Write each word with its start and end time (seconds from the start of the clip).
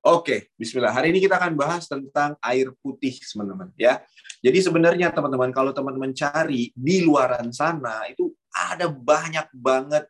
Oke, 0.00 0.48
Bismillah. 0.56 0.96
Hari 0.96 1.12
ini 1.12 1.20
kita 1.20 1.36
akan 1.36 1.52
bahas 1.60 1.84
tentang 1.84 2.32
air 2.40 2.72
putih, 2.80 3.20
teman-teman. 3.20 3.68
Ya, 3.76 4.00
jadi 4.40 4.56
sebenarnya 4.64 5.12
teman-teman, 5.12 5.52
kalau 5.52 5.76
teman-teman 5.76 6.16
cari 6.16 6.72
di 6.72 7.04
luaran 7.04 7.52
sana 7.52 8.08
itu 8.08 8.32
ada 8.48 8.88
banyak 8.88 9.52
banget 9.52 10.08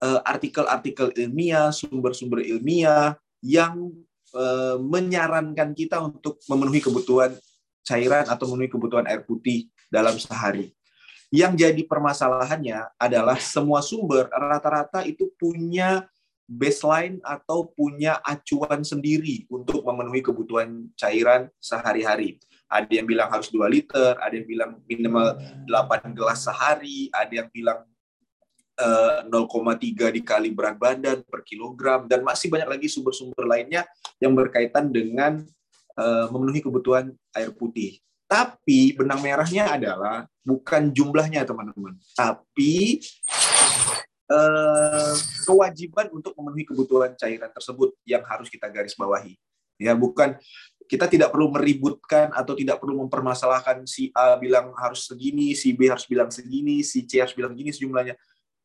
uh, 0.00 0.24
artikel-artikel 0.24 1.12
ilmiah, 1.12 1.68
sumber-sumber 1.68 2.40
ilmiah 2.40 3.20
yang 3.44 3.92
uh, 4.32 4.80
menyarankan 4.80 5.76
kita 5.76 6.00
untuk 6.00 6.40
memenuhi 6.48 6.80
kebutuhan 6.80 7.36
cairan 7.84 8.24
atau 8.32 8.48
memenuhi 8.48 8.72
kebutuhan 8.72 9.04
air 9.12 9.28
putih 9.28 9.68
dalam 9.92 10.16
sehari. 10.16 10.72
Yang 11.28 11.68
jadi 11.68 11.82
permasalahannya 11.84 12.96
adalah 12.96 13.36
semua 13.36 13.84
sumber 13.84 14.32
rata-rata 14.32 15.04
itu 15.04 15.28
punya 15.36 16.08
baseline 16.48 17.20
atau 17.20 17.68
punya 17.76 18.16
acuan 18.24 18.80
sendiri 18.80 19.44
untuk 19.52 19.84
memenuhi 19.84 20.24
kebutuhan 20.24 20.88
cairan 20.96 21.52
sehari-hari. 21.60 22.40
Ada 22.72 22.88
yang 22.88 23.04
bilang 23.04 23.28
harus 23.28 23.52
2 23.52 23.68
liter, 23.68 24.16
ada 24.16 24.32
yang 24.32 24.48
bilang 24.48 24.70
minimal 24.88 25.36
8 25.68 26.16
gelas 26.16 26.48
sehari, 26.48 27.12
ada 27.12 27.44
yang 27.44 27.48
bilang 27.52 27.84
uh, 28.80 29.24
eh, 29.24 29.28
0,3 29.28 30.16
dikali 30.16 30.48
berat 30.56 30.80
badan 30.80 31.20
per 31.28 31.44
kilogram, 31.44 32.08
dan 32.08 32.24
masih 32.24 32.48
banyak 32.48 32.68
lagi 32.68 32.88
sumber-sumber 32.88 33.44
lainnya 33.44 33.84
yang 34.16 34.32
berkaitan 34.32 34.88
dengan 34.88 35.44
uh, 36.00 36.26
memenuhi 36.32 36.64
kebutuhan 36.64 37.12
air 37.36 37.52
putih. 37.52 38.00
Tapi 38.28 38.92
benang 38.92 39.24
merahnya 39.24 39.72
adalah 39.72 40.28
bukan 40.44 40.92
jumlahnya 40.92 41.48
teman-teman, 41.48 41.96
tapi 42.12 43.00
eh, 44.28 45.14
kewajiban 45.48 46.12
untuk 46.12 46.36
memenuhi 46.36 46.68
kebutuhan 46.68 47.16
cairan 47.16 47.50
tersebut 47.52 47.96
yang 48.04 48.22
harus 48.28 48.52
kita 48.52 48.68
garis 48.68 48.94
bawahi. 48.94 49.34
Ya, 49.78 49.94
bukan 49.94 50.34
kita 50.88 51.06
tidak 51.06 51.30
perlu 51.30 51.52
meributkan 51.52 52.32
atau 52.32 52.56
tidak 52.56 52.80
perlu 52.80 53.04
mempermasalahkan 53.06 53.84
si 53.84 54.08
A 54.16 54.34
bilang 54.40 54.72
harus 54.74 55.06
segini, 55.06 55.52
si 55.52 55.76
B 55.76 55.86
harus 55.86 56.08
bilang 56.08 56.32
segini, 56.32 56.80
si 56.82 57.04
C 57.04 57.20
harus 57.20 57.36
bilang 57.36 57.52
gini 57.54 57.70
sejumlahnya. 57.70 58.16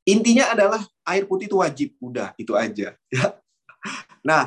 Intinya 0.03 0.51
adalah 0.51 0.81
air 1.07 1.23
putih 1.27 1.47
itu 1.47 1.59
wajib, 1.59 1.89
udah 1.99 2.35
itu 2.39 2.55
aja. 2.55 2.95
Ya. 3.13 3.35
Nah, 4.23 4.43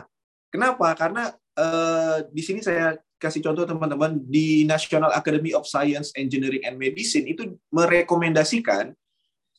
kenapa? 0.49 0.97
Karena 0.97 1.29
eh, 1.53 2.25
di 2.33 2.41
sini 2.41 2.65
saya 2.65 2.97
kasih 3.21 3.45
contoh 3.45 3.69
teman-teman 3.69 4.17
di 4.25 4.65
National 4.65 5.13
Academy 5.13 5.53
of 5.53 5.69
Science, 5.69 6.13
Engineering 6.17 6.65
and 6.65 6.81
Medicine 6.81 7.29
itu 7.29 7.57
merekomendasikan 7.69 8.97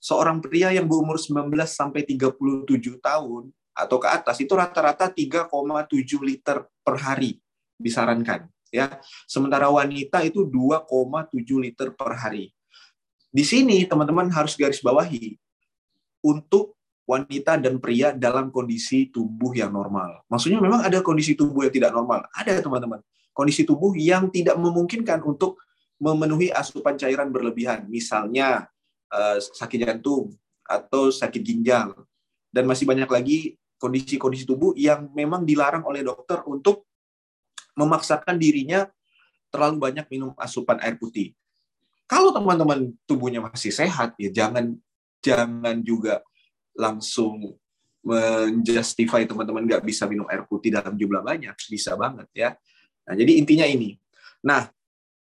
seorang 0.07 0.39
pria 0.39 0.71
yang 0.71 0.87
berumur 0.87 1.19
19 1.19 1.51
sampai 1.67 2.07
37 2.07 2.63
tahun 3.03 3.51
atau 3.75 3.97
ke 3.99 4.07
atas 4.07 4.39
itu 4.39 4.55
rata-rata 4.55 5.11
3,7 5.11 5.51
liter 6.23 6.63
per 6.79 6.95
hari 6.95 7.43
disarankan 7.75 8.47
ya. 8.71 9.03
Sementara 9.27 9.67
wanita 9.67 10.23
itu 10.23 10.47
2,7 10.47 11.35
liter 11.59 11.91
per 11.91 12.15
hari. 12.15 12.55
Di 13.27 13.43
sini 13.43 13.83
teman-teman 13.83 14.31
harus 14.31 14.55
garis 14.55 14.79
bawahi 14.79 15.35
untuk 16.23 16.79
wanita 17.03 17.59
dan 17.59 17.79
pria 17.83 18.15
dalam 18.15 18.47
kondisi 18.47 19.11
tubuh 19.11 19.51
yang 19.51 19.75
normal. 19.75 20.23
Maksudnya 20.31 20.63
memang 20.63 20.87
ada 20.87 21.03
kondisi 21.03 21.35
tubuh 21.35 21.67
yang 21.67 21.73
tidak 21.75 21.91
normal. 21.91 22.23
Ada 22.31 22.63
teman-teman 22.63 23.03
kondisi 23.35 23.67
tubuh 23.67 23.93
yang 23.93 24.31
tidak 24.33 24.55
memungkinkan 24.57 25.21
untuk 25.21 25.61
memenuhi 26.01 26.49
asupan 26.49 26.97
cairan 26.97 27.29
berlebihan. 27.29 27.85
Misalnya 27.85 28.65
uh, 29.11 29.37
sakit 29.39 29.87
jantung 29.87 30.33
atau 30.67 31.11
sakit 31.11 31.41
ginjal. 31.43 31.93
Dan 32.51 32.65
masih 32.65 32.87
banyak 32.87 33.07
lagi 33.07 33.37
kondisi-kondisi 33.77 34.47
tubuh 34.47 34.73
yang 34.73 35.11
memang 35.13 35.45
dilarang 35.45 35.85
oleh 35.85 36.01
dokter 36.01 36.41
untuk 36.49 36.89
memaksakan 37.77 38.41
dirinya 38.41 38.89
terlalu 39.53 39.77
banyak 39.89 40.05
minum 40.09 40.33
asupan 40.35 40.81
air 40.81 40.97
putih. 40.97 41.37
Kalau 42.09 42.31
teman-teman 42.31 42.95
tubuhnya 43.05 43.43
masih 43.43 43.69
sehat, 43.69 44.15
ya 44.17 44.31
jangan 44.31 44.79
jangan 45.21 45.83
juga 45.83 46.23
langsung 46.73 47.59
menjustify 48.07 49.27
teman-teman 49.27 49.67
nggak 49.67 49.83
bisa 49.83 50.07
minum 50.07 50.23
air 50.31 50.47
putih 50.47 50.71
dalam 50.71 50.95
jumlah 50.95 51.19
banyak, 51.19 51.53
bisa 51.67 51.99
banget 51.99 52.27
ya. 52.31 52.49
Nah, 53.03 53.13
jadi 53.15 53.31
intinya 53.39 53.67
ini. 53.67 53.99
Nah, 54.43 54.71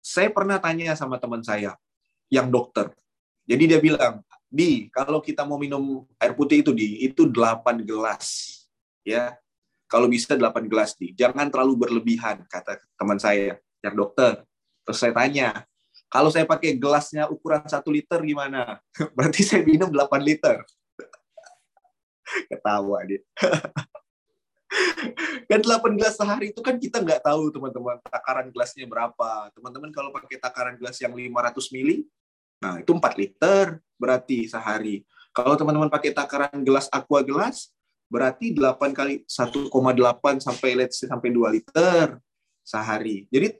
saya 0.03 0.27
pernah 0.27 0.59
tanya 0.59 0.91
sama 0.99 1.15
teman 1.15 1.39
saya 1.39 1.79
yang 2.27 2.51
dokter. 2.51 2.91
Jadi 3.43 3.63
dia 3.67 3.79
bilang, 3.79 4.23
"Di, 4.47 4.87
kalau 4.89 5.19
kita 5.19 5.43
mau 5.43 5.59
minum 5.59 6.07
air 6.15 6.33
putih 6.35 6.63
itu 6.63 6.71
di, 6.71 7.03
itu 7.03 7.27
8 7.27 7.83
gelas." 7.83 8.55
Ya. 9.03 9.35
Kalau 9.91 10.09
bisa 10.09 10.33
8 10.33 10.65
gelas 10.65 10.97
di. 10.97 11.13
Jangan 11.13 11.53
terlalu 11.53 11.85
berlebihan 11.85 12.41
kata 12.49 12.81
teman 12.97 13.21
saya 13.21 13.61
yang 13.85 13.93
dokter. 13.93 14.41
Terus 14.87 14.97
saya 14.97 15.13
tanya, 15.13 15.67
kalau 16.09 16.33
saya 16.33 16.45
pakai 16.45 16.77
gelasnya 16.77 17.29
ukuran 17.29 17.65
1 17.65 17.81
liter 17.93 18.19
gimana? 18.21 18.81
Berarti 19.15 19.45
saya 19.45 19.61
minum 19.61 19.89
8 19.89 20.21
liter. 20.21 20.65
Ketawa 22.49 23.05
dia. 23.05 23.21
kan 25.49 25.61
8 25.61 25.99
gelas 25.99 26.17
sehari 26.17 26.49
itu 26.49 26.61
kan 26.65 26.81
kita 26.81 26.97
nggak 27.01 27.21
tahu 27.21 27.53
teman-teman 27.53 28.01
takaran 28.09 28.49
gelasnya 28.49 28.85
berapa. 28.89 29.53
Teman-teman 29.53 29.93
kalau 29.93 30.09
pakai 30.09 30.41
takaran 30.41 30.75
gelas 30.77 30.97
yang 30.97 31.13
500 31.13 31.73
mili, 31.73 32.05
nah 32.63 32.79
itu 32.79 32.95
4 32.95 33.19
liter 33.19 33.83
berarti 33.99 34.47
sehari. 34.47 35.03
Kalau 35.35 35.59
teman-teman 35.59 35.91
pakai 35.91 36.15
takaran 36.15 36.63
gelas 36.63 36.87
aqua 36.87 37.19
gelas, 37.19 37.75
berarti 38.07 38.55
8 38.55 38.95
kali 38.95 39.27
1,8 39.27 39.67
sampai 40.39 40.69
let's 40.79 41.03
say, 41.03 41.11
sampai 41.11 41.35
2 41.35 41.55
liter 41.59 42.23
sehari. 42.63 43.27
Jadi 43.27 43.59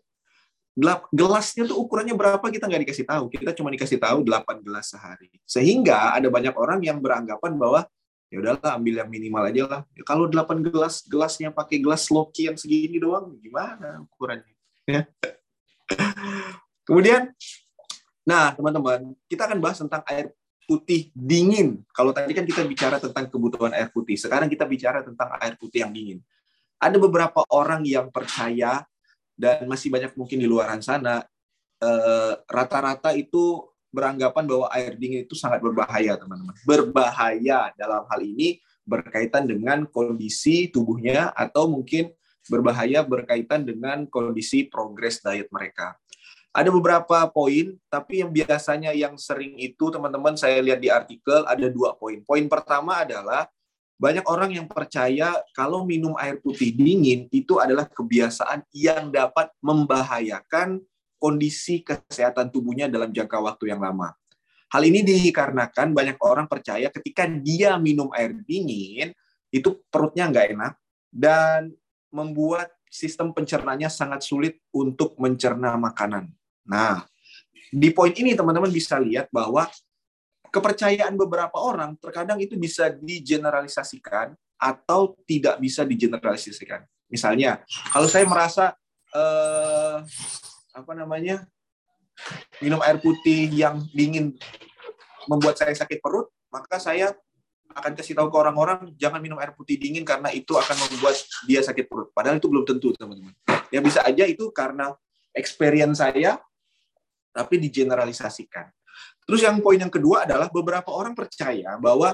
gelasnya 1.14 1.70
tuh 1.70 1.78
ukurannya 1.86 2.18
berapa 2.18 2.42
kita 2.42 2.66
nggak 2.66 2.82
dikasih 2.88 3.06
tahu. 3.06 3.24
Kita 3.30 3.52
cuma 3.54 3.70
dikasih 3.70 4.00
tahu 4.00 4.24
8 4.24 4.66
gelas 4.66 4.90
sehari. 4.90 5.30
Sehingga 5.44 6.16
ada 6.16 6.32
banyak 6.32 6.56
orang 6.56 6.80
yang 6.82 6.98
beranggapan 7.04 7.60
bahwa 7.60 7.86
ya 8.34 8.42
udahlah 8.42 8.82
ambil 8.82 9.06
yang 9.06 9.10
minimal 9.14 9.44
aja 9.46 9.64
lah. 9.70 9.82
Ya, 9.94 10.04
kalau 10.06 10.26
8 10.26 10.66
gelas, 10.66 11.06
gelasnya 11.06 11.54
pakai 11.54 11.78
gelas 11.78 12.10
Loki 12.10 12.50
yang 12.50 12.58
segini 12.58 12.98
doang, 12.98 13.38
gimana 13.38 14.02
ukurannya? 14.10 14.54
Ya. 14.90 15.06
Kemudian, 16.90 17.30
nah 18.24 18.56
teman-teman, 18.56 19.12
kita 19.28 19.48
akan 19.48 19.60
bahas 19.60 19.78
tentang 19.80 20.04
air 20.08 20.32
putih 20.64 21.12
dingin. 21.12 21.84
Kalau 21.92 22.16
tadi 22.16 22.32
kan 22.32 22.48
kita 22.48 22.64
bicara 22.64 22.98
tentang 23.00 23.28
kebutuhan 23.28 23.76
air 23.76 23.92
putih, 23.92 24.16
sekarang 24.16 24.48
kita 24.48 24.64
bicara 24.64 25.04
tentang 25.04 25.36
air 25.40 25.60
putih 25.60 25.84
yang 25.84 25.92
dingin. 25.92 26.20
Ada 26.80 27.00
beberapa 27.00 27.44
orang 27.52 27.84
yang 27.84 28.12
percaya 28.12 28.84
dan 29.36 29.68
masih 29.68 29.92
banyak 29.92 30.16
mungkin 30.16 30.40
di 30.40 30.48
luaran 30.48 30.80
sana 30.80 31.24
eh, 31.84 32.34
rata-rata 32.48 33.12
itu 33.16 33.68
beranggapan 33.94 34.44
bahwa 34.50 34.68
air 34.74 34.98
dingin 34.98 35.24
itu 35.28 35.38
sangat 35.38 35.62
berbahaya, 35.62 36.18
teman-teman. 36.18 36.58
Berbahaya 36.66 37.70
dalam 37.78 38.04
hal 38.10 38.22
ini 38.26 38.58
berkaitan 38.84 39.48
dengan 39.48 39.88
kondisi 39.88 40.68
tubuhnya 40.68 41.32
atau 41.32 41.70
mungkin 41.70 42.12
berbahaya 42.52 43.06
berkaitan 43.06 43.64
dengan 43.64 44.04
kondisi 44.10 44.68
progres 44.68 45.24
diet 45.24 45.48
mereka. 45.54 45.96
Ada 46.54 46.70
beberapa 46.70 47.26
poin, 47.34 47.74
tapi 47.90 48.22
yang 48.22 48.30
biasanya 48.30 48.94
yang 48.94 49.18
sering 49.18 49.58
itu 49.58 49.90
teman-teman 49.90 50.38
saya 50.38 50.62
lihat 50.62 50.78
di 50.78 50.86
artikel 50.86 51.42
ada 51.50 51.66
dua 51.66 51.98
poin. 51.98 52.22
Poin 52.22 52.46
pertama 52.46 53.02
adalah 53.02 53.50
banyak 53.98 54.22
orang 54.30 54.54
yang 54.54 54.70
percaya 54.70 55.34
kalau 55.58 55.82
minum 55.82 56.14
air 56.22 56.38
putih 56.38 56.70
dingin 56.70 57.26
itu 57.34 57.58
adalah 57.58 57.90
kebiasaan 57.90 58.70
yang 58.70 59.10
dapat 59.10 59.50
membahayakan 59.66 60.78
kondisi 61.18 61.82
kesehatan 61.82 62.54
tubuhnya 62.54 62.86
dalam 62.86 63.10
jangka 63.10 63.42
waktu 63.42 63.74
yang 63.74 63.82
lama. 63.82 64.14
Hal 64.70 64.86
ini 64.86 65.02
dikarenakan 65.02 65.90
banyak 65.90 66.22
orang 66.22 66.46
percaya 66.46 66.94
ketika 66.94 67.26
dia 67.26 67.82
minum 67.82 68.14
air 68.14 68.30
dingin, 68.46 69.10
itu 69.50 69.82
perutnya 69.90 70.30
nggak 70.30 70.48
enak 70.54 70.74
dan 71.10 71.74
membuat 72.14 72.70
sistem 72.94 73.34
pencernanya 73.34 73.90
sangat 73.90 74.22
sulit 74.22 74.62
untuk 74.70 75.18
mencerna 75.18 75.74
makanan. 75.82 76.30
Nah, 76.68 77.04
di 77.74 77.90
poin 77.90 78.14
ini 78.14 78.38
teman-teman 78.38 78.70
bisa 78.70 79.02
lihat 79.02 79.28
bahwa 79.34 79.68
kepercayaan 80.54 81.18
beberapa 81.18 81.58
orang 81.58 81.98
terkadang 81.98 82.38
itu 82.38 82.54
bisa 82.54 82.94
digeneralisasikan 82.94 84.38
atau 84.62 85.18
tidak 85.26 85.58
bisa 85.58 85.82
digeneralisasikan. 85.82 86.86
Misalnya, 87.10 87.66
kalau 87.90 88.06
saya 88.06 88.26
merasa 88.30 88.78
eh, 89.12 89.98
apa 90.74 90.94
namanya 90.94 91.46
minum 92.62 92.80
air 92.86 93.02
putih 93.02 93.50
yang 93.50 93.82
dingin 93.92 94.38
membuat 95.26 95.58
saya 95.58 95.74
sakit 95.74 96.00
perut, 96.00 96.30
maka 96.54 96.78
saya 96.78 97.12
akan 97.74 97.98
kasih 97.98 98.14
tahu 98.14 98.30
ke 98.30 98.38
orang-orang 98.38 98.94
jangan 99.02 99.18
minum 99.18 99.42
air 99.42 99.58
putih 99.58 99.82
dingin 99.82 100.06
karena 100.06 100.30
itu 100.30 100.54
akan 100.54 100.78
membuat 100.78 101.18
dia 101.50 101.66
sakit 101.66 101.90
perut. 101.90 102.14
Padahal 102.14 102.38
itu 102.38 102.46
belum 102.46 102.66
tentu, 102.70 102.94
teman-teman. 102.94 103.34
Ya 103.74 103.82
bisa 103.82 104.06
aja 104.06 104.30
itu 104.30 104.54
karena 104.54 104.94
experience 105.34 105.98
saya, 105.98 106.38
tapi 107.34 107.58
digeneralisasikan. 107.58 108.70
Terus 109.26 109.42
yang 109.42 109.60
poin 109.60 109.82
yang 109.82 109.92
kedua 109.92 110.30
adalah 110.30 110.48
beberapa 110.54 110.94
orang 110.94 111.18
percaya 111.18 111.76
bahwa 111.82 112.14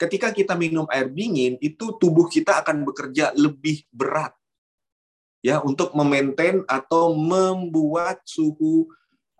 ketika 0.00 0.32
kita 0.32 0.56
minum 0.56 0.88
air 0.88 1.12
dingin, 1.12 1.60
itu 1.60 1.94
tubuh 2.00 2.26
kita 2.26 2.64
akan 2.64 2.88
bekerja 2.88 3.36
lebih 3.36 3.84
berat 3.92 4.32
ya 5.44 5.62
untuk 5.62 5.92
memaintain 5.94 6.64
atau 6.66 7.14
membuat 7.14 8.24
suhu 8.26 8.88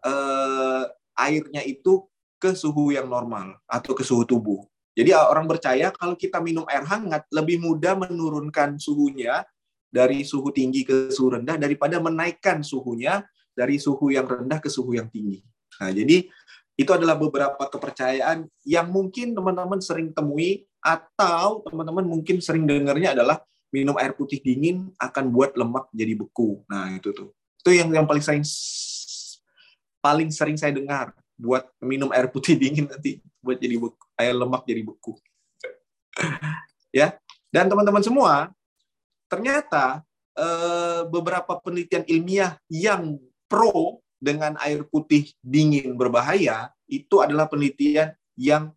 uh, 0.06 0.84
airnya 1.16 1.64
itu 1.64 2.04
ke 2.36 2.52
suhu 2.52 2.92
yang 2.92 3.08
normal 3.08 3.56
atau 3.64 3.96
ke 3.96 4.04
suhu 4.04 4.22
tubuh. 4.22 4.62
Jadi 4.96 5.12
orang 5.12 5.44
percaya 5.44 5.92
kalau 5.92 6.16
kita 6.16 6.40
minum 6.40 6.64
air 6.72 6.84
hangat 6.84 7.28
lebih 7.28 7.60
mudah 7.60 7.96
menurunkan 8.00 8.80
suhunya 8.80 9.44
dari 9.92 10.24
suhu 10.24 10.48
tinggi 10.52 10.88
ke 10.88 11.12
suhu 11.12 11.36
rendah 11.36 11.60
daripada 11.60 12.00
menaikkan 12.00 12.64
suhunya 12.64 13.24
dari 13.56 13.80
suhu 13.80 14.12
yang 14.12 14.28
rendah 14.28 14.60
ke 14.60 14.68
suhu 14.68 14.92
yang 14.92 15.08
tinggi. 15.08 15.40
Nah, 15.80 15.88
jadi 15.88 16.28
itu 16.76 16.90
adalah 16.92 17.16
beberapa 17.16 17.64
kepercayaan 17.72 18.44
yang 18.68 18.92
mungkin 18.92 19.32
teman-teman 19.32 19.80
sering 19.80 20.12
temui 20.12 20.68
atau 20.84 21.64
teman-teman 21.64 22.04
mungkin 22.04 22.36
sering 22.44 22.68
dengarnya 22.68 23.16
adalah 23.16 23.40
minum 23.72 23.96
air 23.96 24.12
putih 24.12 24.44
dingin 24.44 24.92
akan 25.00 25.32
buat 25.32 25.56
lemak 25.56 25.88
jadi 25.90 26.12
beku. 26.12 26.62
Nah, 26.68 26.92
itu 26.92 27.16
tuh. 27.16 27.32
Itu 27.64 27.72
yang 27.72 27.88
yang 27.96 28.04
paling 28.04 28.20
sering 28.20 28.44
paling 30.04 30.28
sering 30.30 30.54
saya 30.60 30.76
dengar 30.76 31.16
buat 31.34 31.66
minum 31.80 32.12
air 32.12 32.28
putih 32.28 32.54
dingin 32.60 32.86
nanti 32.92 33.24
buat 33.40 33.56
jadi 33.56 33.80
beku, 33.80 34.04
air 34.20 34.36
lemak 34.36 34.62
jadi 34.68 34.84
beku. 34.84 35.16
ya. 37.00 37.16
Dan 37.48 37.72
teman-teman 37.72 38.04
semua, 38.04 38.52
ternyata 39.32 40.04
eh, 40.36 41.08
beberapa 41.08 41.56
penelitian 41.56 42.04
ilmiah 42.04 42.60
yang 42.68 43.16
pro 43.46 44.02
dengan 44.16 44.58
air 44.62 44.82
putih 44.86 45.30
dingin 45.42 45.94
berbahaya 45.94 46.70
itu 46.86 47.18
adalah 47.22 47.50
penelitian 47.50 48.14
yang 48.38 48.70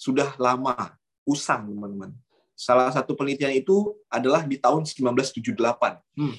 sudah 0.00 0.32
lama, 0.40 0.96
usang 1.28 1.68
teman-teman. 1.68 2.16
Salah 2.56 2.92
satu 2.92 3.16
penelitian 3.16 3.52
itu 3.56 3.96
adalah 4.08 4.44
di 4.44 4.56
tahun 4.56 4.84
1978. 4.84 6.00
Hmm. 6.16 6.36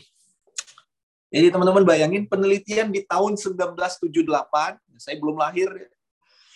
Jadi 1.32 1.48
teman-teman 1.48 1.86
bayangin 1.88 2.28
penelitian 2.28 2.92
di 2.92 3.08
tahun 3.08 3.40
1978, 3.40 4.82
saya 5.00 5.16
belum 5.16 5.40
lahir, 5.40 5.72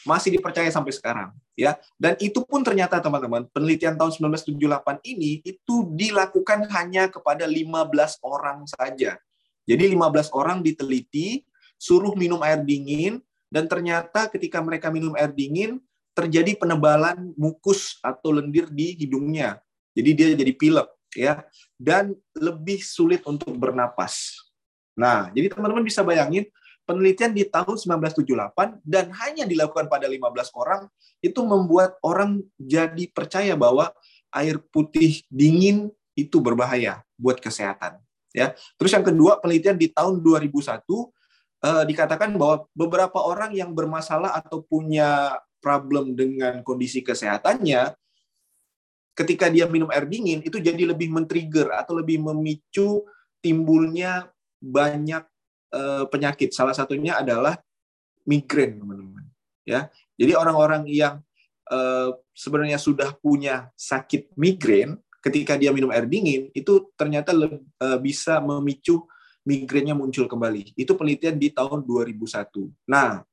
masih 0.03 0.35
dipercaya 0.37 0.67
sampai 0.69 0.93
sekarang, 0.93 1.31
ya. 1.57 1.79
Dan 1.97 2.13
itu 2.19 2.43
pun 2.43 2.61
ternyata 2.61 2.99
teman-teman, 2.99 3.47
penelitian 3.55 3.95
tahun 3.95 4.13
1978 4.35 4.99
ini 5.07 5.41
itu 5.41 5.89
dilakukan 5.95 6.67
hanya 6.75 7.07
kepada 7.07 7.47
15 7.47 8.19
orang 8.21 8.67
saja. 8.69 9.17
Jadi 9.65 9.93
15 9.97 10.29
orang 10.37 10.61
diteliti, 10.61 11.41
suruh 11.75 12.13
minum 12.13 12.39
air 12.45 12.61
dingin, 12.61 13.19
dan 13.49 13.65
ternyata 13.65 14.29
ketika 14.29 14.61
mereka 14.61 14.93
minum 14.93 15.17
air 15.17 15.33
dingin, 15.33 15.81
terjadi 16.15 16.55
penebalan 16.55 17.35
mukus 17.35 17.99
atau 17.99 18.31
lendir 18.31 18.71
di 18.71 18.95
hidungnya. 18.95 19.59
Jadi 19.91 20.09
dia 20.15 20.27
jadi 20.37 20.53
pilek, 20.55 20.89
ya. 21.11 21.43
Dan 21.75 22.15
lebih 22.37 22.79
sulit 22.79 23.25
untuk 23.27 23.51
bernapas. 23.57 24.39
Nah, 24.95 25.27
jadi 25.35 25.51
teman-teman 25.51 25.83
bisa 25.83 26.05
bayangin 26.07 26.47
penelitian 26.87 27.33
di 27.33 27.43
tahun 27.49 27.75
1978 27.75 28.79
dan 28.85 29.11
hanya 29.11 29.43
dilakukan 29.43 29.89
pada 29.89 30.05
15 30.05 30.53
orang 30.55 30.87
itu 31.19 31.41
membuat 31.41 31.97
orang 32.05 32.39
jadi 32.55 33.09
percaya 33.11 33.57
bahwa 33.57 33.91
air 34.31 34.61
putih 34.71 35.25
dingin 35.27 35.89
itu 36.15 36.37
berbahaya 36.39 37.01
buat 37.17 37.41
kesehatan. 37.41 38.04
Ya. 38.35 38.51
Terus 38.75 38.91
yang 38.91 39.05
kedua, 39.07 39.39
penelitian 39.39 39.79
di 39.79 39.87
tahun 39.87 40.19
2001 40.19 40.83
eh, 41.63 41.83
dikatakan 41.87 42.35
bahwa 42.35 42.67
beberapa 42.75 43.23
orang 43.23 43.55
yang 43.55 43.71
bermasalah 43.71 44.35
atau 44.35 44.59
punya 44.59 45.39
problem 45.63 46.13
dengan 46.13 46.59
kondisi 46.61 46.99
kesehatannya 46.99 47.95
ketika 49.15 49.47
dia 49.47 49.65
minum 49.65 49.87
air 49.89 50.05
dingin 50.05 50.43
itu 50.43 50.59
jadi 50.59 50.91
lebih 50.91 51.09
men-trigger 51.09 51.71
atau 51.71 51.95
lebih 51.95 52.19
memicu 52.19 53.07
timbulnya 53.39 54.27
banyak 54.59 55.23
uh, 55.71 56.03
penyakit. 56.11 56.51
Salah 56.51 56.75
satunya 56.75 57.15
adalah 57.15 57.55
migrain, 58.27 58.75
teman-teman. 58.75 59.23
Ya, 59.65 59.89
jadi 60.19 60.37
orang-orang 60.37 60.85
yang 60.85 61.23
uh, 61.71 62.13
sebenarnya 62.35 62.77
sudah 62.77 63.17
punya 63.17 63.73
sakit 63.73 64.35
migrain, 64.37 64.99
ketika 65.25 65.57
dia 65.57 65.73
minum 65.73 65.89
air 65.89 66.05
dingin, 66.05 66.53
itu 66.53 66.93
ternyata 66.93 67.33
uh, 67.33 67.97
bisa 67.97 68.37
memicu 68.37 69.01
migrainnya 69.41 69.97
muncul 69.97 70.29
kembali. 70.29 70.77
Itu 70.77 70.93
penelitian 70.93 71.41
di 71.41 71.49
tahun 71.49 71.81
2001. 71.81 72.69
Nah, 72.85 73.25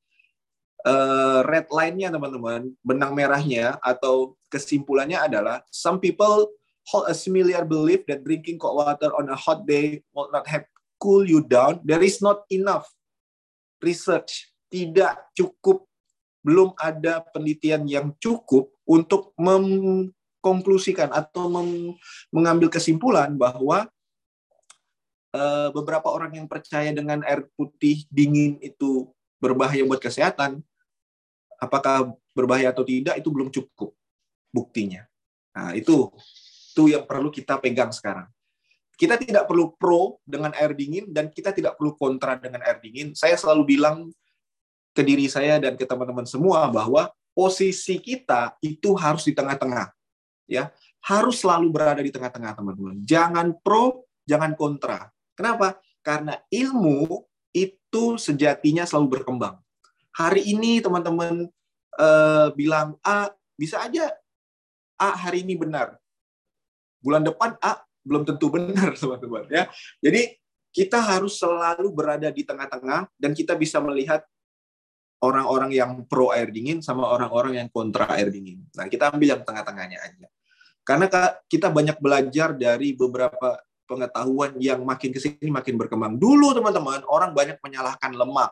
uh, 0.89 1.41
red 1.45 1.69
line-nya 1.69 2.09
teman-teman, 2.09 2.73
benang 2.81 3.13
merahnya 3.13 3.77
atau 3.85 4.41
kesimpulannya 4.49 5.21
adalah 5.21 5.61
some 5.69 6.01
people 6.01 6.49
hold 6.89 7.07
a 7.07 7.15
similar 7.15 7.63
belief 7.69 8.09
that 8.09 8.25
drinking 8.25 8.57
cold 8.57 8.81
water 8.81 9.13
on 9.13 9.29
a 9.29 9.37
hot 9.37 9.69
day 9.69 10.01
will 10.17 10.33
not 10.33 10.49
have 10.49 10.65
cool 10.97 11.27
you 11.27 11.45
down, 11.45 11.83
there 11.85 12.01
is 12.01 12.25
not 12.25 12.47
enough 12.49 12.89
research. 13.83 14.49
Tidak 14.73 15.37
cukup, 15.37 15.85
belum 16.41 16.73
ada 16.81 17.21
penelitian 17.21 17.85
yang 17.85 18.17
cukup 18.17 18.73
untuk 18.89 19.37
mengkonklusikan 20.43 21.15
atau 21.15 21.47
mem 21.47 21.95
mengambil 22.35 22.67
kesimpulan 22.67 23.31
bahwa 23.39 23.87
uh, 25.31 25.71
beberapa 25.71 26.11
orang 26.11 26.43
yang 26.43 26.51
percaya 26.51 26.91
dengan 26.91 27.23
air 27.23 27.47
putih 27.55 28.03
dingin 28.11 28.59
itu 28.59 29.07
berbahaya 29.39 29.87
buat 29.87 30.03
kesehatan, 30.03 30.59
apakah 31.63 32.11
berbahaya 32.35 32.75
atau 32.75 32.83
tidak 32.83 33.15
itu 33.15 33.31
belum 33.31 33.55
cukup 33.55 33.95
buktinya. 34.51 35.07
Nah, 35.55 35.79
itu 35.79 36.11
itu 36.75 36.91
yang 36.91 37.07
perlu 37.07 37.31
kita 37.31 37.63
pegang 37.63 37.95
sekarang. 37.95 38.27
Kita 38.99 39.15
tidak 39.19 39.47
perlu 39.47 39.79
pro 39.79 40.19
dengan 40.27 40.51
air 40.59 40.75
dingin 40.75 41.07
dan 41.15 41.31
kita 41.31 41.55
tidak 41.55 41.79
perlu 41.79 41.95
kontra 41.95 42.35
dengan 42.35 42.67
air 42.67 42.83
dingin. 42.83 43.15
Saya 43.15 43.39
selalu 43.39 43.79
bilang 43.79 44.11
ke 44.91 45.03
diri 45.07 45.31
saya 45.31 45.63
dan 45.63 45.79
ke 45.79 45.87
teman-teman 45.87 46.27
semua 46.27 46.67
bahwa 46.69 47.11
posisi 47.33 47.97
kita 47.99 48.55
itu 48.61 48.93
harus 48.95 49.25
di 49.25 49.33
tengah-tengah. 49.33 49.91
Ya, 50.53 50.69
harus 51.09 51.41
selalu 51.41 51.73
berada 51.73 52.05
di 52.05 52.13
tengah-tengah, 52.13 52.53
teman-teman. 52.53 53.01
Jangan 53.01 53.57
pro, 53.65 54.05
jangan 54.29 54.53
kontra. 54.53 55.09
Kenapa? 55.33 55.81
Karena 56.05 56.37
ilmu 56.53 57.09
itu 57.57 58.21
sejatinya 58.21 58.85
selalu 58.85 59.21
berkembang. 59.21 59.57
Hari 60.13 60.45
ini 60.45 60.85
teman-teman 60.85 61.49
uh, 61.97 62.53
bilang 62.53 63.01
A, 63.01 63.33
bisa 63.57 63.81
aja 63.81 64.13
A 65.01 65.17
hari 65.17 65.43
ini 65.43 65.57
benar. 65.57 65.97
Bulan 67.01 67.25
depan 67.25 67.57
A 67.65 67.81
belum 68.05 68.29
tentu 68.29 68.53
benar 68.53 68.95
teman-teman 69.01 69.49
ya. 69.49 69.67
Jadi 70.05 70.37
kita 70.73 71.01
harus 71.01 71.37
selalu 71.37 71.93
berada 71.93 72.29
di 72.33 72.43
tengah-tengah 72.45 73.09
dan 73.21 73.33
kita 73.37 73.53
bisa 73.57 73.77
melihat 73.81 74.25
orang-orang 75.23 75.71
yang 75.71 75.91
pro 76.09 76.35
air 76.35 76.51
dingin 76.51 76.83
sama 76.83 77.07
orang-orang 77.07 77.63
yang 77.63 77.69
kontra 77.71 78.11
air 78.19 78.33
dingin. 78.33 78.65
Nah, 78.75 78.91
kita 78.91 79.15
ambil 79.15 79.39
yang 79.39 79.43
tengah-tengahnya 79.47 79.99
aja. 80.03 80.27
Karena 80.83 81.07
kita 81.47 81.71
banyak 81.71 81.99
belajar 82.03 82.55
dari 82.59 82.95
beberapa 82.95 83.59
pengetahuan 83.87 84.57
yang 84.59 84.83
makin 84.83 85.15
ke 85.15 85.21
sini 85.23 85.53
makin 85.53 85.79
berkembang. 85.79 86.19
Dulu 86.19 86.57
teman-teman, 86.57 87.07
orang 87.07 87.31
banyak 87.37 87.61
menyalahkan 87.63 88.11
lemak. 88.15 88.51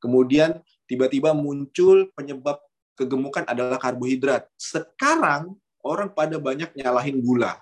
Kemudian 0.00 0.60
tiba-tiba 0.88 1.32
muncul 1.36 2.08
penyebab 2.16 2.60
kegemukan 2.96 3.44
adalah 3.44 3.76
karbohidrat. 3.76 4.48
Sekarang 4.56 5.56
orang 5.84 6.12
pada 6.12 6.40
banyak 6.40 6.72
nyalahin 6.76 7.20
gula. 7.20 7.60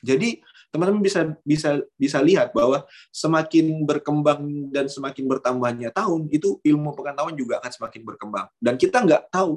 Jadi 0.00 0.40
teman-teman 0.76 1.00
bisa 1.00 1.20
bisa 1.40 1.80
bisa 1.96 2.18
lihat 2.20 2.52
bahwa 2.52 2.84
semakin 3.08 3.80
berkembang 3.88 4.68
dan 4.68 4.92
semakin 4.92 5.24
bertambahnya 5.24 5.88
tahun 5.88 6.28
itu 6.28 6.60
ilmu 6.60 6.92
pengetahuan 6.92 7.32
juga 7.32 7.64
akan 7.64 7.72
semakin 7.72 8.02
berkembang 8.04 8.46
dan 8.60 8.76
kita 8.76 9.00
nggak 9.00 9.32
tahu 9.32 9.56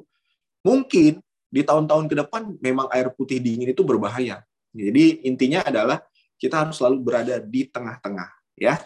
mungkin 0.63 1.19
di 1.49 1.65
tahun-tahun 1.65 2.05
ke 2.05 2.15
depan 2.25 2.41
memang 2.61 2.87
air 2.93 3.09
putih 3.13 3.41
dingin 3.41 3.73
itu 3.73 3.81
berbahaya. 3.81 4.45
Jadi 4.69 5.25
intinya 5.25 5.65
adalah 5.65 6.01
kita 6.37 6.65
harus 6.65 6.77
selalu 6.77 6.97
berada 7.01 7.35
di 7.41 7.65
tengah-tengah 7.65 8.29
ya. 8.55 8.77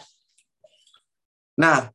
Nah, 1.59 1.91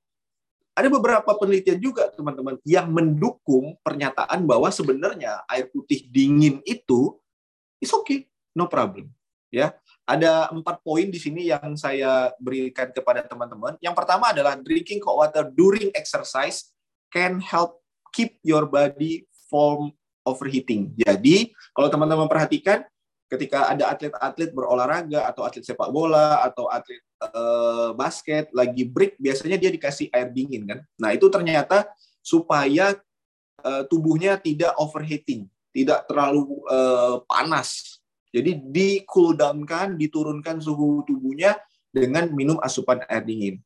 ada 0.79 0.89
beberapa 0.93 1.35
penelitian 1.35 1.83
juga 1.83 2.07
teman-teman 2.15 2.61
yang 2.63 2.87
mendukung 2.87 3.75
pernyataan 3.83 4.47
bahwa 4.47 4.71
sebenarnya 4.71 5.43
air 5.51 5.67
putih 5.67 6.07
dingin 6.07 6.63
itu 6.63 7.19
is 7.83 7.91
okay, 7.91 8.31
no 8.55 8.71
problem 8.71 9.11
ya. 9.51 9.75
Ada 10.09 10.49
empat 10.55 10.81
poin 10.81 11.11
di 11.11 11.21
sini 11.21 11.53
yang 11.53 11.77
saya 11.77 12.33
berikan 12.41 12.89
kepada 12.89 13.21
teman-teman. 13.29 13.77
Yang 13.83 13.95
pertama 13.99 14.33
adalah 14.33 14.57
drinking 14.57 15.05
cold 15.05 15.21
water 15.21 15.45
during 15.53 15.93
exercise 15.93 16.73
can 17.13 17.43
help 17.45 17.83
keep 18.15 18.41
your 18.41 18.65
body 18.65 19.29
from 19.53 19.93
overheating. 20.29 20.93
Jadi, 21.01 21.51
kalau 21.73 21.89
teman-teman 21.89 22.29
perhatikan, 22.29 22.85
ketika 23.29 23.73
ada 23.73 23.93
atlet-atlet 23.93 24.51
berolahraga 24.53 25.29
atau 25.29 25.45
atlet 25.45 25.65
sepak 25.65 25.89
bola 25.89 26.45
atau 26.45 26.69
atlet 26.69 27.01
uh, 27.33 27.93
basket 27.97 28.53
lagi 28.53 28.85
break, 28.85 29.17
biasanya 29.17 29.57
dia 29.57 29.73
dikasih 29.73 30.13
air 30.13 30.29
dingin 30.33 30.69
kan. 30.69 30.79
Nah, 31.01 31.17
itu 31.17 31.29
ternyata 31.33 31.89
supaya 32.21 32.97
uh, 33.65 33.83
tubuhnya 33.89 34.37
tidak 34.37 34.77
overheating, 34.77 35.49
tidak 35.73 36.05
terlalu 36.09 36.45
uh, 36.69 37.25
panas 37.25 37.99
jadi 38.29 38.61
di 38.61 38.89
cool 39.09 39.33
down 39.33 39.65
kan, 39.65 39.97
diturunkan 39.97 40.61
suhu 40.61 41.05
tubuhnya 41.09 41.57
dengan 41.89 42.29
minum 42.37 42.61
asupan 42.61 43.01
air 43.09 43.25
dingin. 43.25 43.57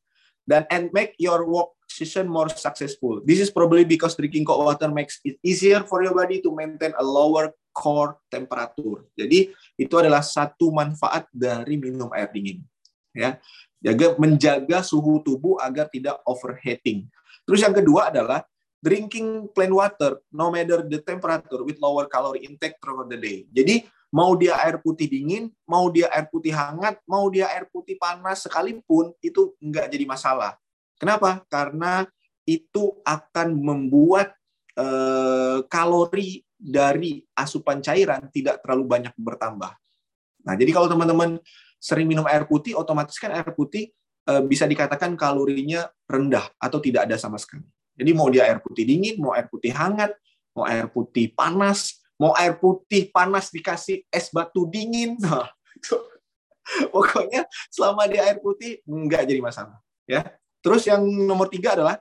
Dan 0.47 0.66
and 0.71 0.90
make 0.95 1.14
your 1.19 1.47
work 1.47 1.75
session 1.92 2.25
more 2.25 2.49
successful. 2.49 3.20
This 3.20 3.38
is 3.38 3.52
probably 3.52 3.84
because 3.84 4.16
drinking 4.16 4.49
cold 4.49 4.64
water 4.64 4.88
makes 4.88 5.20
it 5.20 5.37
easier 5.44 5.84
for 5.84 6.00
your 6.00 6.16
body 6.16 6.40
to 6.40 6.50
maintain 6.50 6.96
a 6.96 7.04
lower 7.04 7.52
core 7.76 8.16
temperature. 8.32 9.04
Jadi 9.12 9.52
itu 9.76 9.94
adalah 9.96 10.25
satu 10.25 10.72
manfaat 10.72 11.28
dari 11.32 11.76
minum 11.76 12.08
air 12.16 12.32
dingin. 12.32 12.64
Ya, 13.12 13.37
jaga 13.84 14.16
menjaga 14.16 14.80
suhu 14.80 15.20
tubuh 15.20 15.61
agar 15.61 15.92
tidak 15.92 16.16
overheating. 16.25 17.12
Terus 17.44 17.61
yang 17.61 17.76
kedua 17.76 18.08
adalah 18.08 18.40
drinking 18.82 19.52
plain 19.52 19.70
water 19.70 20.18
no 20.32 20.49
matter 20.49 20.82
the 20.82 20.99
temperature 20.99 21.62
with 21.62 21.76
lower 21.78 22.08
calorie 22.08 22.49
intake 22.49 22.80
throughout 22.80 23.12
the 23.12 23.20
day. 23.20 23.44
Jadi 23.52 23.84
mau 24.12 24.37
dia 24.37 24.56
air 24.61 24.76
putih 24.80 25.08
dingin, 25.08 25.49
mau 25.64 25.88
dia 25.88 26.08
air 26.12 26.28
putih 26.28 26.52
hangat, 26.52 27.00
mau 27.08 27.28
dia 27.32 27.49
air 27.49 27.64
putih 27.72 27.96
panas 27.96 28.44
sekalipun 28.44 29.16
itu 29.25 29.56
enggak 29.61 29.88
jadi 29.88 30.04
masalah. 30.04 30.62
Kenapa? 31.02 31.42
Karena 31.50 32.06
itu 32.47 33.02
akan 33.02 33.59
membuat 33.59 34.38
eh, 34.78 35.66
kalori 35.66 36.47
dari 36.54 37.18
asupan 37.35 37.82
cairan 37.82 38.30
tidak 38.30 38.62
terlalu 38.62 38.87
banyak 38.87 39.14
bertambah. 39.18 39.75
Nah, 40.47 40.54
jadi 40.54 40.71
kalau 40.71 40.87
teman-teman 40.87 41.42
sering 41.82 42.06
minum 42.06 42.23
air 42.30 42.47
putih, 42.47 42.78
otomatis 42.78 43.18
kan 43.18 43.35
air 43.35 43.50
putih 43.50 43.90
eh, 44.30 44.42
bisa 44.47 44.71
dikatakan 44.71 45.18
kalorinya 45.18 45.90
rendah 46.06 46.47
atau 46.62 46.78
tidak 46.78 47.11
ada 47.11 47.18
sama 47.18 47.35
sekali. 47.35 47.66
Jadi 47.99 48.11
mau 48.14 48.30
dia 48.30 48.47
air 48.47 48.62
putih 48.62 48.87
dingin, 48.87 49.18
mau 49.18 49.35
air 49.35 49.50
putih 49.50 49.75
hangat, 49.75 50.14
mau 50.54 50.62
air 50.71 50.87
putih 50.87 51.35
panas, 51.35 51.99
mau 52.23 52.30
air 52.38 52.54
putih 52.54 53.11
panas 53.11 53.50
dikasih 53.50 54.06
es 54.06 54.30
batu 54.30 54.71
dingin 54.71 55.18
nah, 55.26 55.50
pokoknya 56.94 57.50
selama 57.66 58.06
di 58.06 58.23
air 58.23 58.38
putih 58.38 58.78
nggak 58.87 59.26
jadi 59.26 59.40
masalah 59.42 59.82
ya 60.06 60.23
terus 60.62 60.87
yang 60.87 61.02
nomor 61.04 61.50
tiga 61.50 61.76
adalah 61.76 61.99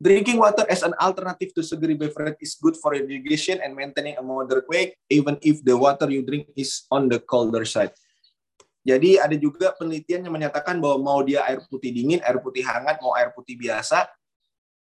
Drinking 0.00 0.40
water 0.40 0.64
as 0.72 0.80
an 0.80 0.96
alternative 0.96 1.52
to 1.52 1.60
sugary 1.60 1.92
beverage 1.92 2.40
is 2.40 2.56
good 2.56 2.72
for 2.80 2.96
irrigation 2.96 3.60
and 3.60 3.76
maintaining 3.76 4.16
a 4.16 4.24
moderate 4.24 4.64
weight, 4.64 4.96
even 5.12 5.36
if 5.44 5.60
the 5.60 5.76
water 5.76 6.08
you 6.08 6.24
drink 6.24 6.48
is 6.56 6.88
on 6.88 7.04
the 7.12 7.20
colder 7.20 7.68
side. 7.68 7.92
Jadi 8.80 9.20
ada 9.20 9.36
juga 9.36 9.76
penelitian 9.76 10.24
yang 10.24 10.32
menyatakan 10.32 10.80
bahwa 10.80 10.96
mau 11.04 11.20
dia 11.20 11.44
air 11.44 11.60
putih 11.68 11.92
dingin, 11.92 12.16
air 12.24 12.40
putih 12.40 12.64
hangat, 12.64 12.96
mau 13.04 13.12
air 13.12 13.28
putih 13.36 13.60
biasa, 13.60 14.08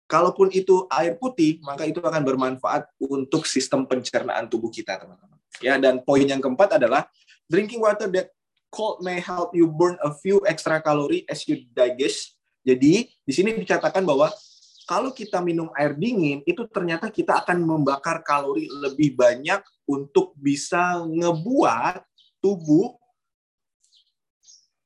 Kalaupun 0.10 0.50
itu 0.50 0.89
air 0.89 1.13
putih, 1.22 1.62
maka 1.62 1.86
itu 1.86 2.01
akan 2.01 2.25
bermanfaat 2.25 2.89
untuk 2.98 3.46
sistem 3.46 3.86
pencernaan 3.86 4.50
tubuh 4.50 4.74
kita, 4.74 4.98
teman-teman. 4.98 5.38
Ya, 5.62 5.77
dan 5.77 6.01
poin 6.01 6.25
yang 6.25 6.41
keempat 6.41 6.82
adalah 6.82 7.06
drinking 7.46 7.77
water 7.77 8.10
that 8.10 8.34
cold 8.74 9.06
may 9.06 9.22
help 9.22 9.53
you 9.53 9.70
burn 9.70 10.01
a 10.01 10.10
few 10.18 10.41
extra 10.50 10.82
calorie 10.82 11.29
as 11.29 11.46
you 11.46 11.62
digest. 11.77 12.38
Jadi, 12.70 13.10
di 13.10 13.34
sini 13.34 13.58
dikatakan 13.58 14.06
bahwa 14.06 14.30
kalau 14.86 15.10
kita 15.10 15.42
minum 15.42 15.74
air 15.74 15.98
dingin, 15.98 16.46
itu 16.46 16.66
ternyata 16.70 17.10
kita 17.10 17.42
akan 17.42 17.66
membakar 17.66 18.22
kalori 18.22 18.70
lebih 18.70 19.18
banyak 19.18 19.62
untuk 19.90 20.38
bisa 20.38 21.02
ngebuat 21.02 22.06
tubuh 22.38 22.94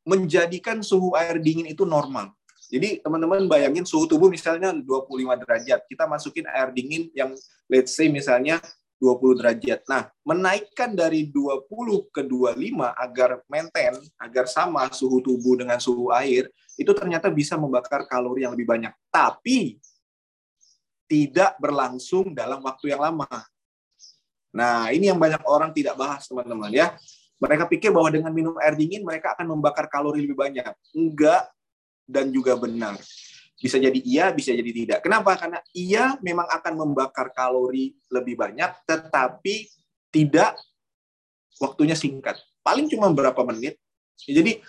menjadikan 0.04 0.84
suhu 0.84 1.16
air 1.16 1.40
dingin 1.40 1.68
itu 1.68 1.84
normal. 1.88 2.32
Jadi 2.68 3.00
teman-teman 3.00 3.48
bayangin 3.48 3.88
suhu 3.88 4.08
tubuh 4.08 4.28
misalnya 4.28 4.76
25 4.76 5.44
derajat, 5.44 5.80
kita 5.88 6.04
masukin 6.08 6.48
air 6.52 6.72
dingin 6.76 7.08
yang 7.16 7.32
let's 7.72 7.96
say 7.96 8.12
misalnya 8.12 8.60
20 9.04 9.40
derajat. 9.44 9.84
Nah, 9.92 10.08
menaikkan 10.24 10.96
dari 10.96 11.28
20 11.28 12.08
ke 12.08 12.24
25 12.24 12.88
agar 12.96 13.44
maintain, 13.52 14.00
agar 14.16 14.48
sama 14.48 14.88
suhu 14.96 15.20
tubuh 15.20 15.60
dengan 15.60 15.76
suhu 15.84 16.08
air, 16.16 16.48
itu 16.80 16.88
ternyata 16.96 17.28
bisa 17.28 17.60
membakar 17.60 18.08
kalori 18.08 18.48
yang 18.48 18.56
lebih 18.56 18.64
banyak. 18.64 18.96
Tapi 19.12 19.76
tidak 21.04 21.60
berlangsung 21.60 22.32
dalam 22.32 22.64
waktu 22.64 22.96
yang 22.96 23.04
lama. 23.04 23.28
Nah, 24.56 24.88
ini 24.96 25.12
yang 25.12 25.20
banyak 25.20 25.44
orang 25.44 25.76
tidak 25.76 26.00
bahas, 26.00 26.24
teman-teman 26.24 26.72
ya. 26.72 26.96
Mereka 27.44 27.68
pikir 27.68 27.92
bahwa 27.92 28.08
dengan 28.08 28.32
minum 28.32 28.56
air 28.64 28.80
dingin 28.80 29.04
mereka 29.04 29.36
akan 29.36 29.52
membakar 29.52 29.92
kalori 29.92 30.24
lebih 30.24 30.40
banyak. 30.40 30.72
Enggak, 30.96 31.52
dan 32.08 32.32
juga 32.32 32.56
benar. 32.56 32.96
Bisa 33.64 33.80
jadi 33.80 33.96
iya, 34.04 34.36
bisa 34.36 34.52
jadi 34.52 34.68
tidak. 34.68 35.00
Kenapa? 35.00 35.40
Karena 35.40 35.64
iya 35.72 36.20
memang 36.20 36.44
akan 36.52 36.74
membakar 36.76 37.32
kalori 37.32 37.96
lebih 38.12 38.36
banyak, 38.36 38.84
tetapi 38.84 39.72
tidak 40.12 40.60
waktunya 41.64 41.96
singkat. 41.96 42.36
Paling 42.60 42.92
cuma 42.92 43.08
berapa 43.16 43.40
menit. 43.48 43.80
Jadi 44.20 44.60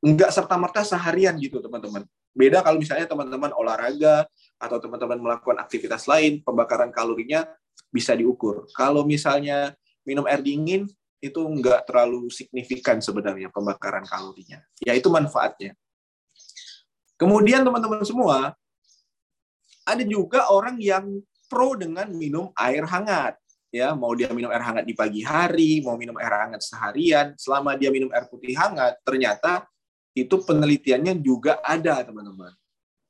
nggak 0.00 0.32
serta-merta 0.32 0.80
seharian 0.80 1.36
gitu, 1.36 1.60
teman-teman. 1.60 2.08
Beda 2.32 2.64
kalau 2.64 2.80
misalnya 2.80 3.04
teman-teman 3.04 3.52
olahraga 3.52 4.24
atau 4.56 4.80
teman-teman 4.80 5.20
melakukan 5.20 5.60
aktivitas 5.60 6.08
lain, 6.08 6.40
pembakaran 6.40 6.88
kalorinya 6.88 7.44
bisa 7.92 8.16
diukur. 8.16 8.64
Kalau 8.72 9.04
misalnya 9.04 9.76
minum 10.08 10.24
air 10.24 10.40
dingin, 10.40 10.88
itu 11.18 11.40
nggak 11.42 11.90
terlalu 11.90 12.30
signifikan 12.30 13.02
sebenarnya 13.02 13.50
pembakaran 13.50 14.06
kalorinya. 14.06 14.62
Ya 14.80 14.94
itu 14.94 15.10
manfaatnya. 15.10 15.74
Kemudian 17.18 17.66
teman-teman 17.66 18.06
semua, 18.06 18.54
ada 19.82 20.04
juga 20.06 20.46
orang 20.54 20.78
yang 20.78 21.18
pro 21.50 21.74
dengan 21.74 22.06
minum 22.14 22.54
air 22.54 22.86
hangat. 22.86 23.34
Ya, 23.68 23.92
mau 23.92 24.16
dia 24.16 24.32
minum 24.32 24.48
air 24.48 24.64
hangat 24.64 24.86
di 24.88 24.96
pagi 24.96 25.20
hari, 25.20 25.84
mau 25.84 25.98
minum 25.98 26.16
air 26.16 26.32
hangat 26.32 26.64
seharian, 26.64 27.36
selama 27.36 27.76
dia 27.76 27.92
minum 27.92 28.08
air 28.14 28.24
putih 28.30 28.56
hangat, 28.56 28.96
ternyata 29.04 29.68
itu 30.16 30.40
penelitiannya 30.40 31.20
juga 31.20 31.60
ada, 31.60 32.00
teman-teman. 32.00 32.54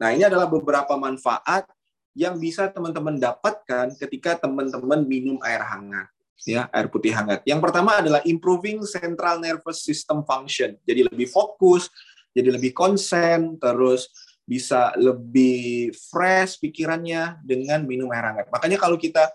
Nah, 0.02 0.08
ini 0.10 0.26
adalah 0.26 0.50
beberapa 0.50 0.98
manfaat 0.98 1.68
yang 2.16 2.34
bisa 2.42 2.66
teman-teman 2.74 3.22
dapatkan 3.22 3.94
ketika 4.02 4.42
teman-teman 4.42 5.06
minum 5.06 5.38
air 5.46 5.62
hangat 5.62 6.10
ya 6.46 6.70
air 6.70 6.86
putih 6.86 7.10
hangat. 7.10 7.42
Yang 7.42 7.60
pertama 7.66 7.98
adalah 7.98 8.22
improving 8.22 8.84
central 8.86 9.42
nervous 9.42 9.82
system 9.82 10.22
function. 10.22 10.78
Jadi 10.86 11.08
lebih 11.08 11.26
fokus, 11.26 11.90
jadi 12.32 12.54
lebih 12.54 12.72
konsen, 12.76 13.56
terus 13.60 14.10
bisa 14.48 14.96
lebih 14.96 15.92
fresh 15.92 16.56
pikirannya 16.56 17.44
dengan 17.44 17.84
minum 17.84 18.08
air 18.08 18.32
hangat. 18.32 18.46
Makanya 18.48 18.80
kalau 18.80 18.96
kita 18.96 19.28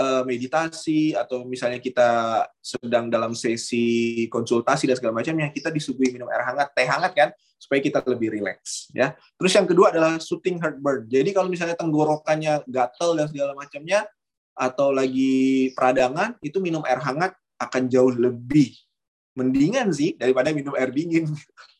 uh, 0.00 0.22
meditasi 0.24 1.12
atau 1.12 1.44
misalnya 1.44 1.78
kita 1.78 2.42
sedang 2.64 3.12
dalam 3.12 3.36
sesi 3.36 4.24
konsultasi 4.32 4.88
dan 4.88 4.96
segala 4.96 5.20
macamnya, 5.20 5.52
kita 5.52 5.68
disuguhi 5.68 6.16
minum 6.16 6.32
air 6.32 6.48
hangat, 6.48 6.72
teh 6.72 6.88
hangat 6.88 7.12
kan, 7.12 7.28
supaya 7.60 7.80
kita 7.84 8.00
lebih 8.08 8.34
rileks 8.34 8.88
ya. 8.96 9.12
Terus 9.36 9.52
yang 9.52 9.68
kedua 9.68 9.92
adalah 9.92 10.16
shooting 10.16 10.56
heartburn. 10.60 11.06
Jadi 11.12 11.30
kalau 11.36 11.52
misalnya 11.52 11.76
tenggorokannya 11.76 12.64
gatel 12.64 13.20
dan 13.20 13.26
segala 13.28 13.52
macamnya 13.52 14.08
atau 14.56 14.94
lagi 14.94 15.70
peradangan, 15.76 16.40
itu 16.40 16.56
minum 16.62 16.80
air 16.88 17.04
hangat 17.04 17.36
akan 17.60 17.88
jauh 17.88 18.12
lebih 18.12 18.74
mendingan 19.34 19.90
sih 19.90 20.14
daripada 20.14 20.54
minum 20.54 20.72
air 20.72 20.88
dingin. 20.88 21.28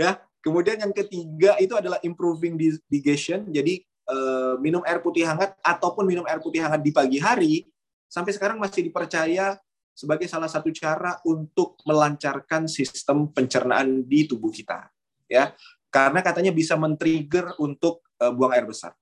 ya. 0.00 0.20
Kemudian 0.38 0.78
yang 0.80 0.94
ketiga 0.94 1.58
itu 1.58 1.74
adalah 1.74 1.98
improving 2.06 2.54
digestion. 2.86 3.50
Jadi 3.50 3.82
uh, 4.08 4.54
minum 4.62 4.80
air 4.86 5.02
putih 5.02 5.26
hangat 5.26 5.52
ataupun 5.60 6.06
minum 6.06 6.24
air 6.24 6.40
putih 6.40 6.62
hangat 6.62 6.80
di 6.80 6.94
pagi 6.94 7.18
hari 7.18 7.66
sampai 8.08 8.32
sekarang 8.32 8.56
masih 8.56 8.86
dipercaya 8.86 9.58
sebagai 9.92 10.30
salah 10.30 10.46
satu 10.46 10.70
cara 10.70 11.18
untuk 11.26 11.74
melancarkan 11.82 12.70
sistem 12.70 13.28
pencernaan 13.34 14.06
di 14.06 14.30
tubuh 14.30 14.48
kita. 14.54 14.88
Ya. 15.26 15.52
Karena 15.90 16.22
katanya 16.22 16.54
bisa 16.54 16.78
men-trigger 16.78 17.58
untuk 17.58 18.06
uh, 18.22 18.30
buang 18.30 18.54
air 18.54 18.64
besar. 18.64 18.94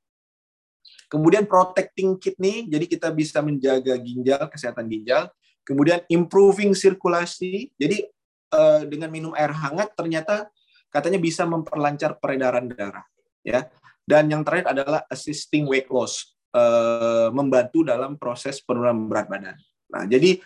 Kemudian 1.07 1.47
protecting 1.47 2.19
kidney, 2.19 2.67
jadi 2.67 2.87
kita 2.89 3.09
bisa 3.15 3.39
menjaga 3.39 3.95
ginjal, 4.01 4.43
kesehatan 4.51 4.91
ginjal. 4.91 5.31
Kemudian 5.63 6.03
improving 6.11 6.75
sirkulasi, 6.75 7.75
jadi 7.75 8.07
uh, 8.53 8.83
dengan 8.87 9.11
minum 9.11 9.33
air 9.35 9.51
hangat 9.51 9.95
ternyata 9.97 10.51
katanya 10.91 11.19
bisa 11.19 11.45
memperlancar 11.45 12.19
peredaran 12.21 12.71
darah 12.71 13.05
ya. 13.43 13.67
Dan 14.07 14.31
yang 14.31 14.47
terakhir 14.47 14.71
adalah 14.71 15.03
assisting 15.11 15.67
weight 15.67 15.91
loss 15.91 16.39
uh, 16.55 17.27
membantu 17.35 17.83
dalam 17.83 18.15
proses 18.15 18.63
penurunan 18.63 19.11
berat 19.11 19.27
badan. 19.27 19.59
Nah 19.91 20.07
jadi 20.07 20.39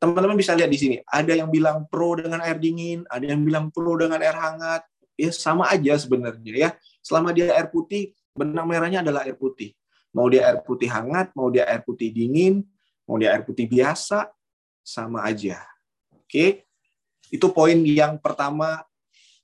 teman-teman 0.00 0.36
bisa 0.36 0.56
lihat 0.56 0.72
di 0.72 0.78
sini 0.80 0.96
ada 1.04 1.32
yang 1.36 1.52
bilang 1.52 1.84
pro 1.88 2.16
dengan 2.16 2.40
air 2.44 2.56
dingin 2.56 3.04
ada 3.08 3.24
yang 3.24 3.44
bilang 3.44 3.68
pro 3.68 3.96
dengan 4.00 4.20
air 4.24 4.36
hangat. 4.36 4.82
Ya 5.14 5.30
sama 5.30 5.68
aja 5.70 5.94
sebenarnya 6.00 6.52
ya. 6.56 6.70
Selama 7.04 7.30
dia 7.30 7.52
air 7.54 7.68
putih 7.68 8.16
benang 8.34 8.66
merahnya 8.66 9.04
adalah 9.04 9.28
air 9.28 9.36
putih. 9.36 9.76
Mau 10.16 10.26
dia 10.32 10.48
air 10.48 10.64
putih 10.64 10.88
hangat 10.88 11.30
mau 11.36 11.52
dia 11.52 11.68
air 11.68 11.84
putih 11.84 12.08
dingin 12.08 12.64
mau 13.04 13.20
dia 13.20 13.36
air 13.36 13.44
putih 13.44 13.68
biasa 13.68 14.32
sama 14.80 15.28
aja. 15.28 15.60
Oke 16.08 16.63
itu 17.34 17.50
poin 17.50 17.74
yang 17.82 18.14
pertama, 18.22 18.86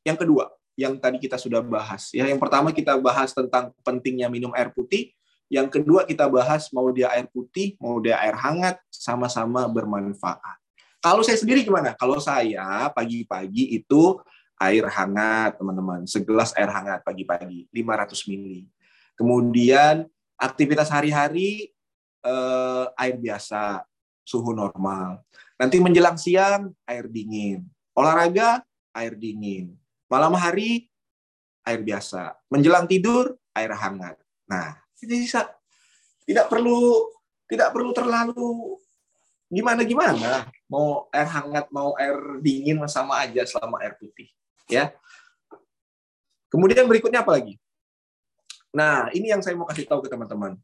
yang 0.06 0.14
kedua, 0.14 0.46
yang 0.78 0.94
tadi 0.94 1.18
kita 1.18 1.34
sudah 1.34 1.58
bahas. 1.58 2.14
Ya, 2.14 2.30
yang 2.30 2.38
pertama 2.38 2.70
kita 2.70 2.94
bahas 3.02 3.34
tentang 3.34 3.74
pentingnya 3.82 4.30
minum 4.30 4.54
air 4.54 4.70
putih. 4.70 5.10
Yang 5.50 5.82
kedua 5.82 6.06
kita 6.06 6.30
bahas 6.30 6.70
mau 6.70 6.86
dia 6.94 7.10
air 7.10 7.26
putih, 7.26 7.74
mau 7.82 7.98
dia 7.98 8.22
air 8.22 8.38
hangat, 8.38 8.78
sama-sama 8.86 9.66
bermanfaat. 9.66 10.62
Kalau 11.02 11.26
saya 11.26 11.34
sendiri 11.34 11.66
gimana? 11.66 11.98
Kalau 11.98 12.22
saya 12.22 12.86
pagi-pagi 12.94 13.74
itu 13.74 14.22
air 14.62 14.86
hangat, 14.86 15.58
teman-teman. 15.58 16.06
Segelas 16.06 16.54
air 16.54 16.70
hangat 16.70 17.02
pagi-pagi, 17.02 17.66
500 17.74 18.30
ml. 18.30 18.70
Kemudian 19.18 20.06
aktivitas 20.38 20.86
hari-hari 20.86 21.74
eh, 22.22 22.86
air 22.94 23.18
biasa, 23.18 23.82
suhu 24.22 24.54
normal. 24.54 25.26
Nanti 25.58 25.82
menjelang 25.82 26.14
siang 26.14 26.70
air 26.86 27.10
dingin. 27.10 27.66
Olahraga 27.94 28.62
air 28.94 29.14
dingin. 29.18 29.74
Malam 30.10 30.34
hari 30.34 30.90
air 31.66 31.80
biasa. 31.82 32.34
Menjelang 32.50 32.86
tidur 32.90 33.38
air 33.54 33.70
hangat. 33.74 34.18
Nah, 34.46 34.78
tidak 36.26 36.46
perlu 36.50 37.10
tidak 37.50 37.74
perlu 37.74 37.90
terlalu 37.90 38.78
gimana 39.50 39.82
gimana. 39.82 40.46
Mau 40.70 41.10
air 41.10 41.26
hangat, 41.26 41.66
mau 41.74 41.98
air 41.98 42.14
dingin 42.38 42.78
sama 42.86 43.26
aja 43.26 43.42
selama 43.42 43.82
air 43.82 43.98
putih, 43.98 44.30
ya. 44.70 44.94
Kemudian 46.50 46.86
berikutnya 46.86 47.26
apa 47.26 47.34
lagi? 47.38 47.58
Nah, 48.70 49.10
ini 49.10 49.34
yang 49.34 49.42
saya 49.42 49.58
mau 49.58 49.66
kasih 49.66 49.86
tahu 49.86 50.06
ke 50.06 50.10
teman-teman. 50.10 50.54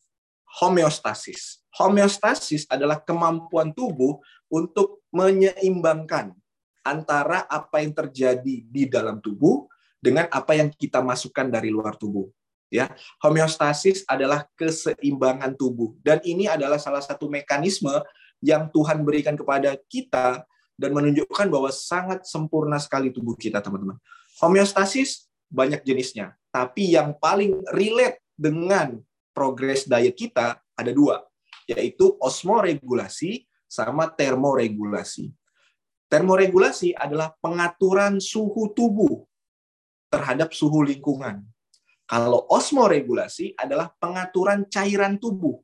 Homeostasis. 0.62 1.62
Homeostasis 1.74 2.70
adalah 2.70 3.02
kemampuan 3.02 3.74
tubuh 3.74 4.22
untuk 4.46 5.02
menyeimbangkan 5.10 6.30
antara 6.86 7.42
apa 7.50 7.82
yang 7.82 7.90
terjadi 7.90 8.62
di 8.62 8.82
dalam 8.86 9.18
tubuh 9.18 9.66
dengan 9.98 10.30
apa 10.30 10.54
yang 10.54 10.70
kita 10.70 11.02
masukkan 11.02 11.50
dari 11.50 11.74
luar 11.74 11.98
tubuh. 11.98 12.30
Ya, 12.70 12.90
homeostasis 13.22 14.02
adalah 14.06 14.46
keseimbangan 14.58 15.54
tubuh 15.54 15.94
dan 16.02 16.18
ini 16.26 16.50
adalah 16.50 16.78
salah 16.82 17.02
satu 17.02 17.30
mekanisme 17.30 17.94
yang 18.42 18.70
Tuhan 18.70 19.06
berikan 19.06 19.38
kepada 19.38 19.78
kita 19.86 20.42
dan 20.74 20.90
menunjukkan 20.92 21.46
bahwa 21.46 21.70
sangat 21.70 22.26
sempurna 22.26 22.76
sekali 22.82 23.14
tubuh 23.14 23.38
kita, 23.38 23.62
teman-teman. 23.62 23.96
Homeostasis 24.42 25.30
banyak 25.46 25.86
jenisnya, 25.86 26.34
tapi 26.50 26.92
yang 26.98 27.14
paling 27.16 27.62
relate 27.70 28.18
dengan 28.34 28.98
progres 29.30 29.86
diet 29.86 30.18
kita 30.18 30.58
ada 30.76 30.90
dua, 30.92 31.22
yaitu 31.70 32.18
osmoregulasi 32.18 33.46
sama 33.70 34.10
termoregulasi. 34.10 35.32
Termoregulasi 36.06 36.94
adalah 36.94 37.34
pengaturan 37.42 38.22
suhu 38.22 38.70
tubuh 38.70 39.26
terhadap 40.06 40.54
suhu 40.54 40.86
lingkungan. 40.86 41.42
Kalau 42.06 42.46
osmoregulasi 42.46 43.58
adalah 43.58 43.90
pengaturan 43.98 44.70
cairan 44.70 45.18
tubuh 45.18 45.58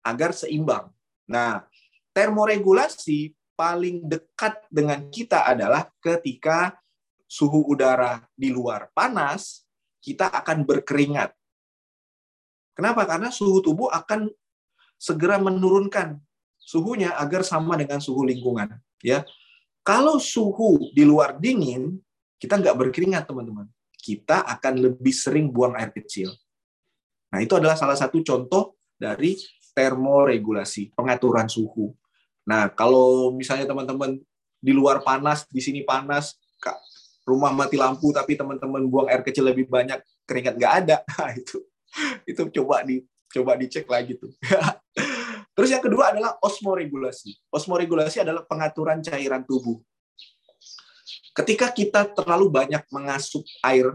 agar 0.00 0.32
seimbang. 0.32 0.88
Nah, 1.28 1.68
termoregulasi 2.16 3.36
paling 3.52 4.08
dekat 4.08 4.64
dengan 4.72 5.12
kita 5.12 5.44
adalah 5.44 5.92
ketika 6.00 6.80
suhu 7.28 7.68
udara 7.68 8.24
di 8.32 8.48
luar 8.48 8.88
panas, 8.96 9.68
kita 10.00 10.32
akan 10.32 10.64
berkeringat. 10.64 11.36
Kenapa? 12.72 13.04
Karena 13.04 13.28
suhu 13.28 13.60
tubuh 13.60 13.92
akan 13.92 14.32
segera 14.96 15.36
menurunkan 15.36 16.16
suhunya 16.56 17.12
agar 17.20 17.44
sama 17.44 17.76
dengan 17.76 18.00
suhu 18.00 18.24
lingkungan. 18.24 18.72
Ya, 19.04 19.28
kalau 19.84 20.16
suhu 20.16 20.88
di 20.96 21.04
luar 21.04 21.36
dingin, 21.36 22.00
kita 22.40 22.56
nggak 22.56 22.72
berkeringat, 22.72 23.28
teman-teman 23.28 23.68
kita 24.04 24.44
akan 24.44 24.84
lebih 24.84 25.16
sering 25.16 25.48
buang 25.48 25.72
air 25.80 25.88
kecil. 25.88 26.28
Nah, 27.32 27.40
itu 27.40 27.56
adalah 27.56 27.72
salah 27.72 27.96
satu 27.96 28.20
contoh 28.20 28.76
dari 29.00 29.40
termoregulasi, 29.72 30.92
pengaturan 30.92 31.48
suhu. 31.48 31.96
Nah, 32.44 32.68
kalau 32.76 33.32
misalnya 33.32 33.64
teman-teman 33.64 34.20
di 34.60 34.72
luar 34.76 35.00
panas, 35.00 35.48
di 35.48 35.64
sini 35.64 35.80
panas, 35.88 36.36
rumah 37.24 37.56
mati 37.56 37.80
lampu, 37.80 38.12
tapi 38.12 38.36
teman-teman 38.36 38.84
buang 38.84 39.08
air 39.08 39.24
kecil 39.24 39.48
lebih 39.48 39.64
banyak, 39.72 39.96
keringat 40.28 40.54
nggak 40.60 40.74
ada. 40.84 40.96
Nah, 41.16 41.32
itu 41.32 41.64
itu 42.28 42.42
coba 42.60 42.84
di 42.84 43.00
coba 43.32 43.56
dicek 43.56 43.88
lagi 43.88 44.20
tuh. 44.20 44.34
Terus 45.54 45.70
yang 45.70 45.82
kedua 45.82 46.10
adalah 46.10 46.34
osmoregulasi. 46.42 47.30
Osmoregulasi 47.54 48.26
adalah 48.26 48.42
pengaturan 48.42 48.98
cairan 48.98 49.46
tubuh. 49.46 49.78
Ketika 51.34 51.70
kita 51.70 52.10
terlalu 52.10 52.50
banyak 52.50 52.82
mengasup 52.90 53.42
air 53.62 53.94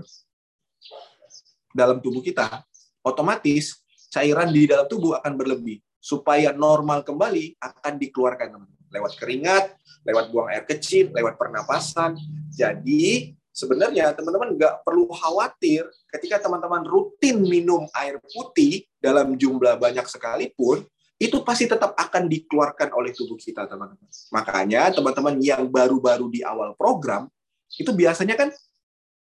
dalam 1.75 1.99
tubuh 1.99 2.23
kita, 2.23 2.63
otomatis 3.03 3.79
cairan 4.11 4.51
di 4.51 4.67
dalam 4.67 4.87
tubuh 4.87 5.19
akan 5.19 5.35
berlebih. 5.35 5.83
Supaya 5.99 6.55
normal 6.55 7.03
kembali 7.03 7.59
akan 7.59 7.99
dikeluarkan 7.99 8.55
lewat 8.89 9.19
keringat, 9.19 9.75
lewat 10.07 10.31
buang 10.31 10.47
air 10.47 10.63
kecil, 10.63 11.11
lewat 11.11 11.35
pernapasan. 11.35 12.15
Jadi 12.49 13.35
sebenarnya 13.51 14.15
teman-teman 14.15 14.55
nggak 14.55 14.87
perlu 14.87 15.11
khawatir 15.11 15.83
ketika 16.07 16.39
teman-teman 16.39 16.87
rutin 16.87 17.43
minum 17.43 17.85
air 17.99 18.17
putih 18.31 18.87
dalam 19.03 19.35
jumlah 19.35 19.75
banyak 19.75 20.07
sekalipun, 20.07 20.87
itu 21.19 21.43
pasti 21.43 21.67
tetap 21.67 21.91
akan 21.99 22.31
dikeluarkan 22.31 22.95
oleh 22.95 23.11
tubuh 23.11 23.35
kita, 23.35 23.67
teman-teman. 23.67 24.07
Makanya 24.31 24.95
teman-teman 24.95 25.35
yang 25.43 25.67
baru-baru 25.67 26.31
di 26.31 26.39
awal 26.47 26.71
program, 26.79 27.27
itu 27.75 27.91
biasanya 27.91 28.39
kan 28.39 28.49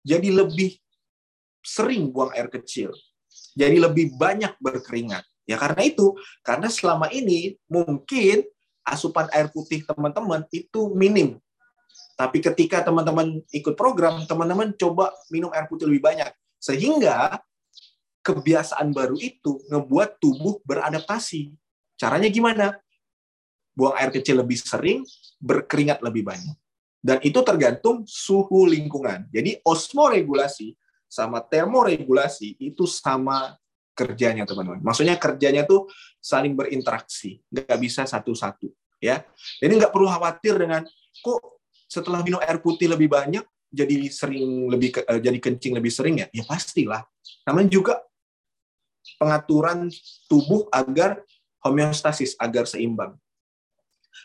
jadi 0.04 0.44
lebih 0.44 0.76
sering 1.64 2.12
buang 2.12 2.36
air 2.36 2.52
kecil. 2.52 2.92
Jadi 3.56 3.80
lebih 3.80 4.20
banyak 4.20 4.60
berkeringat. 4.60 5.24
Ya 5.48 5.56
karena 5.56 5.88
itu, 5.88 6.20
karena 6.44 6.68
selama 6.68 7.08
ini 7.16 7.56
mungkin 7.72 8.44
asupan 8.84 9.32
air 9.32 9.48
putih 9.48 9.88
teman-teman 9.88 10.44
itu 10.52 10.92
minim. 10.92 11.40
Tapi 12.20 12.44
ketika 12.44 12.84
teman-teman 12.84 13.40
ikut 13.56 13.80
program, 13.80 14.28
teman-teman 14.28 14.76
coba 14.76 15.16
minum 15.32 15.48
air 15.56 15.72
putih 15.72 15.88
lebih 15.88 16.04
banyak. 16.04 16.32
Sehingga 16.60 17.40
kebiasaan 18.20 18.92
baru 18.92 19.16
itu 19.16 19.64
ngebuat 19.72 20.20
tubuh 20.20 20.60
beradaptasi 20.68 21.56
Caranya 21.96 22.30
gimana? 22.32 22.76
Buang 23.76 23.96
air 24.00 24.12
kecil 24.12 24.40
lebih 24.40 24.56
sering, 24.60 25.04
berkeringat 25.40 26.00
lebih 26.00 26.24
banyak. 26.24 26.56
Dan 27.06 27.22
itu 27.22 27.38
tergantung 27.46 28.02
suhu 28.08 28.66
lingkungan. 28.66 29.30
Jadi 29.30 29.62
osmoregulasi 29.62 30.74
sama 31.06 31.44
termoregulasi 31.44 32.58
itu 32.58 32.90
sama 32.90 33.54
kerjanya 33.96 34.44
teman-teman. 34.44 34.84
Maksudnya 34.84 35.16
kerjanya 35.16 35.64
tuh 35.64 35.88
saling 36.20 36.58
berinteraksi, 36.58 37.40
nggak 37.48 37.80
bisa 37.80 38.04
satu-satu. 38.04 38.68
Ya, 39.00 39.22
jadi 39.62 39.76
nggak 39.78 39.94
perlu 39.94 40.10
khawatir 40.10 40.58
dengan 40.58 40.82
kok 41.22 41.62
setelah 41.86 42.26
minum 42.26 42.42
air 42.42 42.58
putih 42.60 42.90
lebih 42.90 43.12
banyak 43.12 43.44
jadi 43.76 44.08
sering 44.08 44.72
lebih 44.72 45.04
uh, 45.04 45.20
jadi 45.20 45.38
kencing 45.38 45.76
lebih 45.76 45.92
sering 45.92 46.24
ya? 46.24 46.28
Ya 46.32 46.44
pastilah. 46.48 47.04
Namanya 47.44 47.70
juga 47.70 47.94
pengaturan 49.22 49.92
tubuh 50.26 50.66
agar 50.72 51.22
homeostasis 51.66 52.38
agar 52.38 52.70
seimbang. 52.70 53.18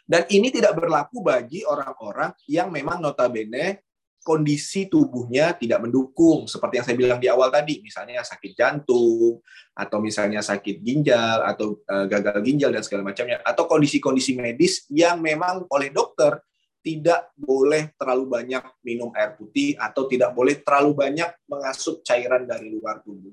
Dan 0.05 0.29
ini 0.29 0.53
tidak 0.53 0.77
berlaku 0.77 1.25
bagi 1.25 1.65
orang-orang 1.65 2.37
yang 2.47 2.69
memang 2.69 3.01
notabene 3.01 3.83
kondisi 4.21 4.87
tubuhnya 4.87 5.57
tidak 5.57 5.81
mendukung. 5.81 6.45
Seperti 6.45 6.79
yang 6.79 6.87
saya 6.87 6.97
bilang 6.99 7.19
di 7.19 7.29
awal 7.33 7.49
tadi 7.49 7.81
misalnya 7.81 8.21
sakit 8.21 8.53
jantung 8.53 9.41
atau 9.73 9.99
misalnya 9.99 10.45
sakit 10.45 10.85
ginjal 10.85 11.41
atau 11.47 11.81
uh, 11.89 12.05
gagal 12.05 12.45
ginjal 12.45 12.71
dan 12.71 12.85
segala 12.85 13.03
macamnya. 13.09 13.41
Atau 13.43 13.65
kondisi-kondisi 13.65 14.37
medis 14.37 14.85
yang 14.93 15.25
memang 15.25 15.65
oleh 15.73 15.89
dokter 15.89 16.37
tidak 16.81 17.33
boleh 17.37 17.93
terlalu 17.97 18.25
banyak 18.25 18.65
minum 18.81 19.13
air 19.13 19.37
putih 19.37 19.77
atau 19.77 20.09
tidak 20.09 20.33
boleh 20.33 20.57
terlalu 20.65 20.97
banyak 20.97 21.29
mengasup 21.45 22.01
cairan 22.05 22.49
dari 22.49 22.73
luar 22.73 23.05
tubuh. 23.05 23.33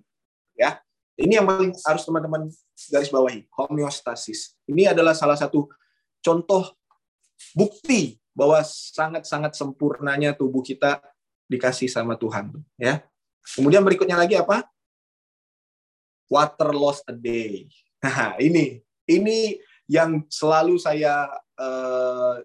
Ya 0.58 0.82
ini 1.18 1.34
yang 1.34 1.50
paling 1.50 1.74
harus 1.74 2.04
teman-teman 2.06 2.46
garis 2.94 3.10
bawahi, 3.10 3.50
homeostasis. 3.58 4.54
Ini 4.70 4.94
adalah 4.94 5.18
salah 5.18 5.34
satu 5.34 5.66
contoh 6.22 6.78
bukti 7.58 8.22
bahwa 8.38 8.62
sangat-sangat 8.62 9.58
sempurnanya 9.58 10.38
tubuh 10.38 10.62
kita 10.62 11.02
dikasih 11.50 11.90
sama 11.90 12.14
Tuhan, 12.14 12.54
ya. 12.78 13.02
Kemudian 13.42 13.82
berikutnya 13.82 14.14
lagi 14.14 14.38
apa? 14.38 14.70
Water 16.30 16.70
loss 16.76 17.02
a 17.10 17.16
day. 17.16 17.66
Nah, 17.98 18.38
ini 18.38 18.78
ini 19.10 19.58
yang 19.90 20.22
selalu 20.30 20.78
saya 20.78 21.26
uh, 21.58 22.44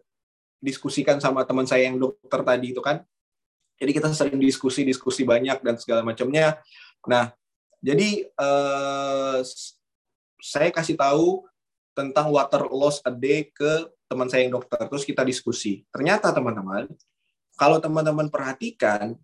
diskusikan 0.63 1.19
sama 1.19 1.43
teman 1.43 1.67
saya 1.69 1.91
yang 1.91 2.01
dokter 2.01 2.41
tadi 2.41 2.73
itu 2.73 2.81
kan. 2.81 3.05
Jadi 3.77 3.91
kita 3.91 4.15
sering 4.15 4.39
diskusi-diskusi 4.39 5.27
banyak 5.27 5.59
dan 5.61 5.75
segala 5.75 6.07
macamnya. 6.07 6.63
Nah, 7.03 7.35
jadi 7.83 8.31
uh, 8.39 9.43
saya 10.39 10.71
kasih 10.71 10.95
tahu 10.95 11.43
tentang 11.99 12.31
water 12.31 12.71
loss 12.71 13.03
a 13.03 13.11
day 13.11 13.51
ke 13.51 13.91
teman 14.07 14.31
saya 14.31 14.47
yang 14.47 14.55
dokter. 14.57 14.79
Terus 14.87 15.05
kita 15.05 15.27
diskusi. 15.27 15.83
Ternyata 15.91 16.31
teman-teman, 16.31 16.87
kalau 17.59 17.83
teman-teman 17.83 18.31
perhatikan, 18.31 19.19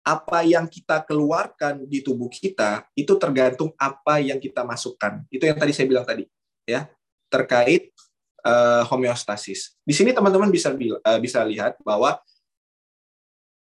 apa 0.00 0.42
yang 0.42 0.64
kita 0.64 1.04
keluarkan 1.04 1.84
di 1.84 2.00
tubuh 2.00 2.32
kita 2.32 2.88
itu 2.96 3.14
tergantung 3.20 3.70
apa 3.76 4.18
yang 4.18 4.40
kita 4.40 4.64
masukkan. 4.64 5.22
Itu 5.28 5.44
yang 5.44 5.60
tadi 5.60 5.76
saya 5.76 5.86
bilang 5.86 6.08
tadi, 6.08 6.24
ya 6.64 6.88
terkait 7.30 7.94
uh, 8.42 8.82
homeostasis. 8.90 9.76
Di 9.86 9.94
sini 9.94 10.10
teman-teman 10.10 10.50
bisa 10.50 10.72
uh, 10.74 11.20
bisa 11.22 11.44
lihat 11.46 11.78
bahwa 11.84 12.18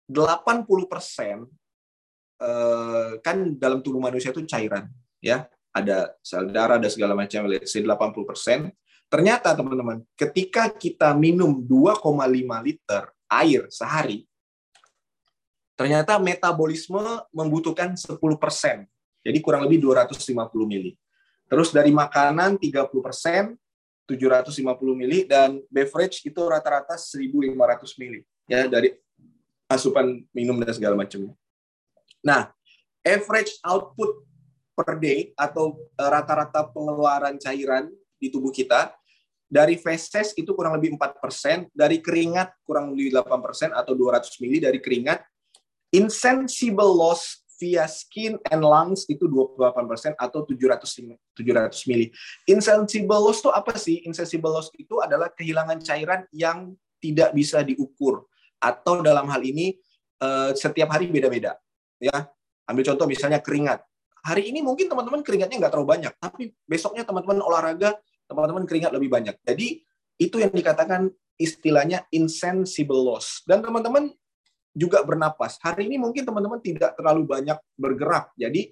80% 0.09 0.65
uh, 0.65 1.45
kan 3.21 3.53
dalam 3.61 3.85
tubuh 3.85 4.01
manusia 4.01 4.33
itu 4.33 4.41
cairan, 4.49 4.89
ya. 5.21 5.45
Ada 5.71 6.19
sel 6.19 6.51
darah, 6.51 6.75
ada 6.75 6.91
segala 6.91 7.15
macam, 7.15 7.47
let's 7.47 7.71
say 7.71 7.79
80%. 7.79 8.75
Ternyata 9.07 9.55
teman-teman, 9.55 10.03
ketika 10.19 10.67
kita 10.67 11.15
minum 11.15 11.63
2,5 11.63 12.03
liter 12.59 13.07
air 13.31 13.71
sehari, 13.71 14.27
ternyata 15.79 16.19
metabolisme 16.19 17.23
membutuhkan 17.31 17.95
10%. 17.95 18.19
Jadi 19.23 19.37
kurang 19.39 19.63
lebih 19.63 19.79
250 19.79 20.27
mili. 20.67 20.99
Terus 21.47 21.71
dari 21.71 21.95
makanan 21.95 22.59
30%, 22.59 23.55
750 24.11 24.91
mili 24.91 25.23
dan 25.23 25.63
beverage 25.71 26.19
itu 26.27 26.41
rata-rata 26.43 26.99
1500 26.99 27.95
mili 27.95 28.27
ya 28.43 28.67
dari 28.67 28.91
asupan 29.71 30.19
minum 30.35 30.59
dan 30.59 30.75
segala 30.75 30.99
macam. 30.99 31.31
Nah, 32.21 32.49
average 33.01 33.57
output 33.65 34.25
per 34.77 34.97
day 34.97 35.33
atau 35.35 35.77
eh, 35.77 36.09
rata-rata 36.09 36.69
pengeluaran 36.69 37.37
cairan 37.41 37.89
di 38.17 38.29
tubuh 38.29 38.53
kita 38.53 38.93
dari 39.51 39.75
feses 39.75 40.31
itu 40.39 40.55
kurang 40.55 40.79
lebih 40.79 40.95
4%, 40.95 41.67
dari 41.75 41.99
keringat 41.99 42.55
kurang 42.63 42.95
lebih 42.95 43.19
8% 43.19 43.75
atau 43.75 43.91
200 43.91 44.39
mili 44.39 44.63
dari 44.63 44.79
keringat. 44.79 45.19
Insensible 45.91 46.87
loss 46.87 47.43
via 47.59 47.83
skin 47.83 48.39
and 48.47 48.63
lungs 48.63 49.03
itu 49.11 49.27
28% 49.27 50.15
atau 50.15 50.47
700 50.47 51.19
700 51.35 51.89
mili. 51.91 52.07
Insensible 52.47 53.19
loss 53.19 53.43
itu 53.43 53.51
apa 53.51 53.75
sih? 53.75 53.99
Insensible 54.07 54.55
loss 54.55 54.71
itu 54.79 55.03
adalah 55.03 55.27
kehilangan 55.35 55.83
cairan 55.83 56.23
yang 56.31 56.71
tidak 57.03 57.35
bisa 57.35 57.59
diukur 57.59 58.23
atau 58.61 59.03
dalam 59.03 59.27
hal 59.27 59.43
ini 59.43 59.75
uh, 60.23 60.55
setiap 60.55 60.95
hari 60.95 61.11
beda-beda 61.11 61.59
ya. 62.01 62.27
Ambil 62.65 62.83
contoh 62.89 63.05
misalnya 63.05 63.39
keringat. 63.39 63.85
Hari 64.21 64.49
ini 64.49 64.65
mungkin 64.65 64.89
teman-teman 64.89 65.21
keringatnya 65.21 65.57
nggak 65.61 65.73
terlalu 65.73 65.89
banyak 65.97 66.13
tapi 66.21 66.53
besoknya 66.65 67.05
teman-teman 67.05 67.41
olahraga 67.41 67.97
teman-teman 68.25 68.65
keringat 68.65 68.91
lebih 68.93 69.09
banyak. 69.13 69.37
Jadi 69.45 69.81
itu 70.17 70.35
yang 70.37 70.53
dikatakan 70.53 71.09
istilahnya 71.41 72.05
insensible 72.13 73.01
loss. 73.01 73.41
Dan 73.45 73.65
teman-teman 73.65 74.13
juga 74.71 75.03
bernapas. 75.03 75.57
Hari 75.59 75.89
ini 75.89 75.99
mungkin 75.99 76.23
teman-teman 76.23 76.61
tidak 76.63 76.95
terlalu 76.95 77.27
banyak 77.27 77.57
bergerak 77.75 78.31
jadi 78.39 78.71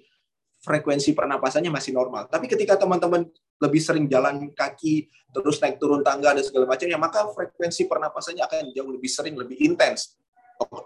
frekuensi 0.60 1.16
pernapasannya 1.16 1.72
masih 1.72 1.92
normal. 1.96 2.28
Tapi 2.28 2.46
ketika 2.48 2.76
teman-teman 2.76 3.24
lebih 3.60 3.80
sering 3.80 4.08
jalan 4.08 4.52
kaki 4.52 5.08
terus 5.32 5.60
naik 5.60 5.76
turun 5.80 6.00
tangga 6.00 6.36
dan 6.36 6.44
segala 6.44 6.68
macamnya, 6.68 6.96
maka 7.00 7.28
frekuensi 7.32 7.88
pernapasannya 7.88 8.44
akan 8.44 8.62
jauh 8.72 8.92
lebih 8.92 9.10
sering, 9.10 9.36
lebih 9.36 9.56
intens. 9.60 10.16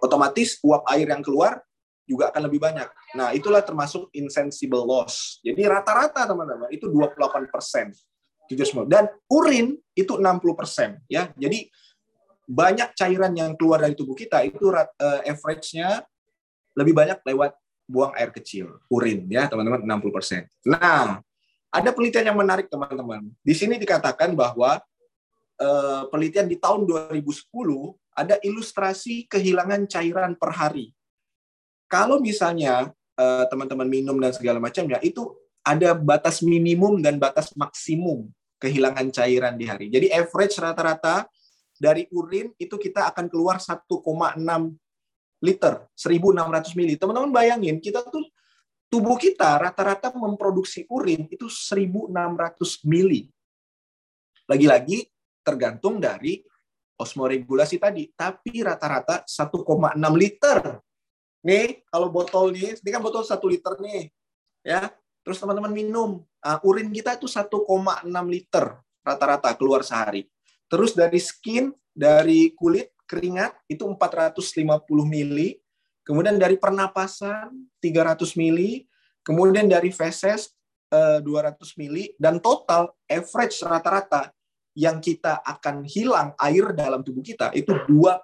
Otomatis 0.02 0.62
uap 0.62 0.86
air 0.94 1.10
yang 1.10 1.22
keluar 1.22 1.58
juga 2.04 2.30
akan 2.30 2.48
lebih 2.48 2.60
banyak. 2.60 2.88
Nah, 3.16 3.32
itulah 3.32 3.64
termasuk 3.64 4.12
insensible 4.12 4.84
loss. 4.84 5.40
Jadi 5.40 5.64
rata-rata 5.64 6.28
teman-teman 6.28 6.68
itu 6.70 6.88
28 6.88 7.48
persen. 7.48 7.90
Dan 8.84 9.08
urin 9.32 9.72
itu 9.96 10.20
60 10.20 10.24
persen. 10.52 11.00
Ya, 11.08 11.32
jadi 11.34 11.64
banyak 12.44 12.92
cairan 12.92 13.32
yang 13.32 13.56
keluar 13.56 13.80
dari 13.80 13.96
tubuh 13.96 14.12
kita 14.12 14.44
itu 14.44 14.68
uh, 14.68 14.84
average-nya 15.24 16.04
lebih 16.76 16.92
banyak 16.92 17.24
lewat 17.24 17.56
buang 17.88 18.12
air 18.16 18.32
kecil, 18.32 18.80
urin 18.88 19.28
ya 19.28 19.48
teman-teman 19.48 19.80
60 19.84 20.16
persen. 20.16 20.42
Nah, 20.64 21.20
ada 21.72 21.90
penelitian 21.92 22.32
yang 22.32 22.38
menarik 22.38 22.68
teman-teman. 22.68 23.28
Di 23.40 23.54
sini 23.56 23.80
dikatakan 23.80 24.32
bahwa 24.36 24.80
uh, 25.60 26.02
penelitian 26.08 26.48
di 26.48 26.56
tahun 26.56 26.84
2010 26.84 27.24
ada 28.14 28.38
ilustrasi 28.40 29.26
kehilangan 29.26 29.90
cairan 29.90 30.32
per 30.38 30.54
hari. 30.54 30.94
Kalau 31.94 32.18
misalnya 32.18 32.90
uh, 33.14 33.46
teman-teman 33.46 33.86
minum 33.86 34.18
dan 34.18 34.34
segala 34.34 34.58
macamnya 34.58 34.98
itu 34.98 35.30
ada 35.62 35.94
batas 35.94 36.42
minimum 36.42 36.98
dan 36.98 37.22
batas 37.22 37.54
maksimum 37.54 38.26
kehilangan 38.58 39.14
cairan 39.14 39.54
di 39.54 39.70
hari. 39.70 39.86
Jadi 39.94 40.10
average 40.10 40.58
rata-rata 40.58 41.30
dari 41.78 42.10
urin 42.10 42.50
itu 42.58 42.74
kita 42.74 43.14
akan 43.14 43.30
keluar 43.30 43.62
1,6 43.62 43.86
liter, 45.38 45.74
1.600 45.94 46.74
mili. 46.74 46.98
Teman-teman 46.98 47.30
bayangin, 47.30 47.78
kita 47.78 48.02
tuh 48.10 48.26
tubuh 48.90 49.14
kita 49.14 49.62
rata-rata 49.62 50.10
memproduksi 50.18 50.90
urin 50.90 51.30
itu 51.30 51.46
1.600 51.46 52.10
mili. 52.90 53.30
Lagi-lagi 54.50 55.06
tergantung 55.46 56.02
dari 56.02 56.42
osmoregulasi 56.98 57.78
tadi, 57.78 58.10
tapi 58.18 58.66
rata-rata 58.66 59.22
1,6 59.22 59.62
liter. 60.18 60.58
Nih, 61.44 61.84
kalau 61.92 62.08
botol 62.08 62.56
ini, 62.56 62.72
ini 62.72 62.90
kan 62.90 63.04
botol 63.04 63.20
1 63.20 63.36
liter 63.52 63.76
nih. 63.78 64.08
Ya, 64.64 64.88
terus 65.20 65.36
teman-teman 65.36 65.70
minum. 65.70 66.24
Uh, 66.40 66.58
urin 66.64 66.88
kita 66.88 67.20
itu 67.20 67.28
1,6 67.28 67.52
liter 68.32 68.80
rata-rata 69.04 69.52
keluar 69.52 69.84
sehari. 69.84 70.24
Terus 70.72 70.96
dari 70.96 71.20
skin, 71.20 71.68
dari 71.92 72.56
kulit, 72.56 72.96
keringat 73.04 73.52
itu 73.68 73.84
450 73.84 74.80
mili, 75.04 75.60
Kemudian 76.04 76.36
dari 76.36 76.60
pernapasan 76.60 77.48
300 77.80 78.36
mili, 78.36 78.84
kemudian 79.24 79.64
dari 79.64 79.88
feses 79.88 80.52
200 80.92 81.24
eh, 81.24 81.74
mili, 81.80 82.04
dan 82.20 82.38
total 82.44 82.92
average 83.08 83.64
rata-rata 83.64 84.28
yang 84.76 85.00
kita 85.00 85.40
akan 85.40 85.88
hilang 85.88 86.36
air 86.36 86.76
dalam 86.76 87.00
tubuh 87.00 87.24
kita 87.24 87.56
itu 87.56 87.72
2,5 87.88 88.20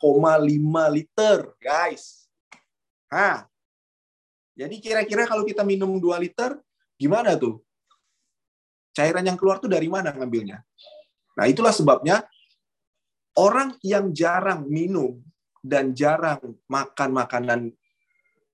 liter, 0.93 1.57
guys. 1.57 2.30
Hah. 3.11 3.45
Jadi 4.55 4.79
kira-kira 4.79 5.27
kalau 5.27 5.43
kita 5.43 5.67
minum 5.67 5.99
2 5.99 6.15
liter, 6.23 6.55
gimana 6.95 7.35
tuh? 7.35 7.59
Cairan 8.95 9.27
yang 9.27 9.39
keluar 9.39 9.59
tuh 9.59 9.71
dari 9.71 9.91
mana 9.91 10.15
ngambilnya? 10.15 10.63
Nah, 11.39 11.47
itulah 11.47 11.75
sebabnya 11.75 12.23
orang 13.39 13.79
yang 13.83 14.11
jarang 14.15 14.67
minum 14.67 15.19
dan 15.63 15.95
jarang 15.95 16.41
makan 16.67 17.11
makanan 17.15 17.61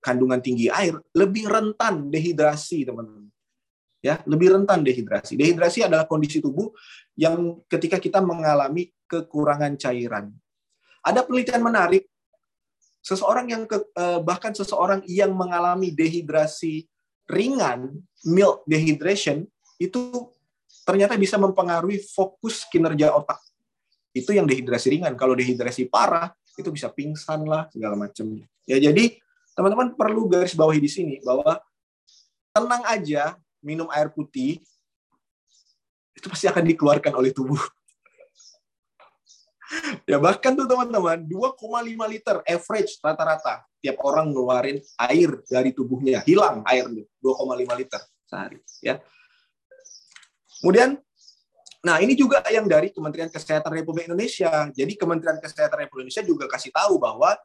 kandungan 0.01 0.39
tinggi 0.39 0.69
air 0.71 0.95
lebih 1.11 1.49
rentan 1.49 2.07
dehidrasi, 2.07 2.85
teman-teman. 2.85 3.27
Ya, 3.99 4.21
lebih 4.29 4.53
rentan 4.53 4.85
dehidrasi. 4.85 5.35
Dehidrasi 5.35 5.83
adalah 5.83 6.05
kondisi 6.05 6.37
tubuh 6.37 6.69
yang 7.17 7.59
ketika 7.65 7.97
kita 7.97 8.21
mengalami 8.21 8.93
kekurangan 9.09 9.73
cairan. 9.75 10.31
Ada 11.01 11.25
penelitian 11.25 11.65
menarik 11.65 12.05
seseorang 13.07 13.47
yang 13.47 13.63
ke, 13.63 13.79
eh, 13.79 14.19
bahkan 14.19 14.51
seseorang 14.51 14.99
yang 15.07 15.31
mengalami 15.31 15.95
dehidrasi 15.95 16.83
ringan, 17.31 18.03
milk 18.27 18.67
dehydration 18.67 19.47
itu 19.79 20.11
ternyata 20.83 21.15
bisa 21.15 21.39
mempengaruhi 21.39 22.03
fokus 22.11 22.67
kinerja 22.67 23.15
otak. 23.15 23.39
Itu 24.11 24.35
yang 24.35 24.43
dehidrasi 24.43 24.99
ringan. 24.99 25.15
Kalau 25.15 25.39
dehidrasi 25.39 25.87
parah, 25.87 26.35
itu 26.59 26.67
bisa 26.67 26.91
pingsan 26.91 27.47
lah 27.47 27.71
segala 27.71 27.95
macam. 27.95 28.43
Ya 28.67 28.81
jadi 28.81 29.15
teman-teman 29.55 29.95
perlu 29.95 30.27
garis 30.27 30.57
bawahi 30.57 30.83
di 30.83 30.91
sini 30.91 31.15
bahwa 31.23 31.61
tenang 32.51 32.83
aja 32.89 33.37
minum 33.61 33.87
air 33.93 34.09
putih 34.11 34.59
itu 36.17 36.27
pasti 36.27 36.49
akan 36.49 36.65
dikeluarkan 36.65 37.13
oleh 37.13 37.29
tubuh. 37.29 37.61
Ya 40.07 40.17
bahkan 40.17 40.55
tuh 40.55 40.63
teman-teman 40.63 41.27
2,5 41.27 41.59
liter 42.07 42.39
average 42.47 42.91
rata-rata 43.03 43.67
tiap 43.83 43.99
orang 44.01 44.31
ngeluarin 44.31 44.79
air 45.11 45.43
dari 45.45 45.75
tubuhnya 45.75 46.23
hilang 46.23 46.63
air 46.63 46.87
2,5 46.87 47.79
liter 47.79 48.01
sehari 48.25 48.59
ya. 48.79 48.97
Kemudian 50.63 50.97
Nah, 51.87 52.03
ini 52.03 52.19
juga 52.19 52.43
yang 52.51 52.67
dari 52.67 52.91
Kementerian 52.91 53.31
Kesehatan 53.31 53.71
Republik 53.71 54.11
Indonesia. 54.11 54.67
Jadi 54.75 54.99
Kementerian 54.99 55.39
Kesehatan 55.39 55.87
Republik 55.87 56.09
Indonesia 56.09 56.25
juga 56.25 56.45
kasih 56.51 56.73
tahu 56.75 56.99
bahwa 56.99 57.37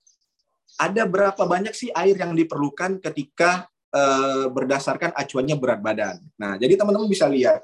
ada 0.80 1.02
berapa 1.06 1.42
banyak 1.46 1.70
sih 1.76 1.94
air 1.94 2.18
yang 2.18 2.34
diperlukan 2.34 2.98
ketika 2.98 3.70
uh, 3.94 4.50
berdasarkan 4.50 5.14
acuannya 5.14 5.56
berat 5.60 5.80
badan. 5.84 6.16
Nah, 6.40 6.58
jadi 6.58 6.74
teman-teman 6.74 7.06
bisa 7.06 7.30
lihat, 7.30 7.62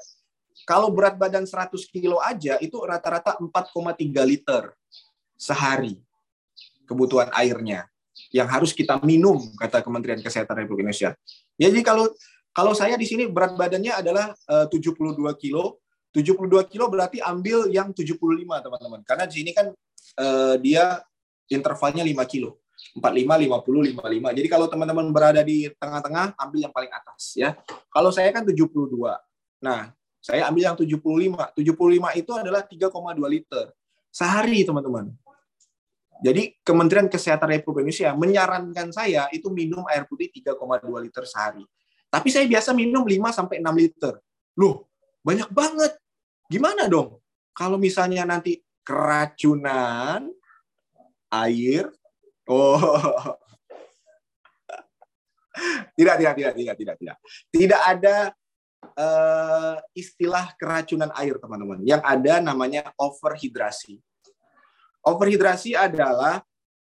kalau 0.67 0.93
berat 0.93 1.17
badan 1.17 1.45
100 1.47 1.73
kilo 1.89 2.21
aja 2.21 2.61
itu 2.61 2.77
rata-rata 2.81 3.37
4,3 3.41 4.05
liter 4.25 4.73
sehari 5.39 5.97
kebutuhan 6.85 7.29
airnya 7.33 7.89
yang 8.29 8.49
harus 8.49 8.75
kita 8.75 8.99
minum 9.01 9.39
kata 9.57 9.79
Kementerian 9.81 10.19
Kesehatan 10.19 10.65
Republik 10.65 10.85
Indonesia. 10.85 11.15
Jadi 11.55 11.79
kalau 11.81 12.11
kalau 12.51 12.73
saya 12.75 12.99
di 12.99 13.07
sini 13.07 13.29
berat 13.29 13.55
badannya 13.55 13.93
adalah 13.93 14.33
eh, 14.35 14.65
uh, 14.65 14.67
72 14.67 15.15
kilo, 15.39 15.79
72 16.11 16.49
kilo 16.67 16.85
berarti 16.89 17.21
ambil 17.21 17.69
yang 17.69 17.93
75 17.93 18.17
teman-teman. 18.65 19.01
Karena 19.05 19.23
di 19.29 19.33
sini 19.39 19.51
kan 19.53 19.71
uh, 20.19 20.55
dia 20.59 20.99
intervalnya 21.47 22.03
5 22.03 22.33
kilo. 22.33 22.59
45, 22.95 23.03
50, 23.03 23.95
55. 24.01 24.37
Jadi 24.39 24.47
kalau 24.49 24.65
teman-teman 24.65 25.11
berada 25.13 25.41
di 25.43 25.67
tengah-tengah, 25.77 26.33
ambil 26.39 26.59
yang 26.63 26.73
paling 26.73 26.89
atas 26.89 27.37
ya. 27.37 27.53
Kalau 27.91 28.09
saya 28.09 28.31
kan 28.33 28.47
72. 28.47 28.89
Nah, 29.61 29.93
Saya 30.19 30.51
ambil 30.51 30.71
yang 30.71 30.77
75. 30.77 31.55
75 31.55 32.19
itu 32.19 32.31
adalah 32.35 32.61
3,2 32.63 32.91
liter 33.31 33.65
sehari, 34.11 34.67
teman-teman. 34.67 35.15
Jadi 36.19 36.59
Kementerian 36.67 37.07
Kesehatan 37.07 37.47
Republik 37.47 37.87
Indonesia 37.87 38.11
menyarankan 38.11 38.91
saya 38.91 39.31
itu 39.31 39.47
minum 39.47 39.87
air 39.87 40.03
putih 40.03 40.27
3,2 40.27 40.59
liter 40.99 41.23
sehari. 41.23 41.63
Tapi 42.11 42.27
saya 42.27 42.43
biasa 42.43 42.75
minum 42.75 43.07
5 43.07 43.31
sampai 43.31 43.63
6 43.63 43.71
liter. 43.79 44.19
Loh, 44.59 44.91
banyak 45.23 45.47
banget. 45.47 45.95
Gimana 46.51 46.91
dong? 46.91 47.23
Kalau 47.55 47.79
misalnya 47.79 48.27
nanti 48.27 48.59
keracunan 48.83 50.27
air, 51.31 51.87
oh. 52.49 52.81
tidak, 55.95 56.15
tidak, 56.19 56.33
tidak, 56.35 56.53
tidak, 56.57 56.75
tidak, 56.75 56.95
tidak. 56.99 57.17
Tidak 57.53 57.81
ada 57.85 58.15
uh, 58.83 59.77
istilah 59.95 60.55
keracunan 60.55 61.11
air, 61.15 61.35
teman-teman. 61.39 61.83
Yang 61.83 62.01
ada 62.03 62.33
namanya 62.43 62.91
overhidrasi. 62.99 63.99
Overhidrasi 65.03 65.73
adalah 65.73 66.43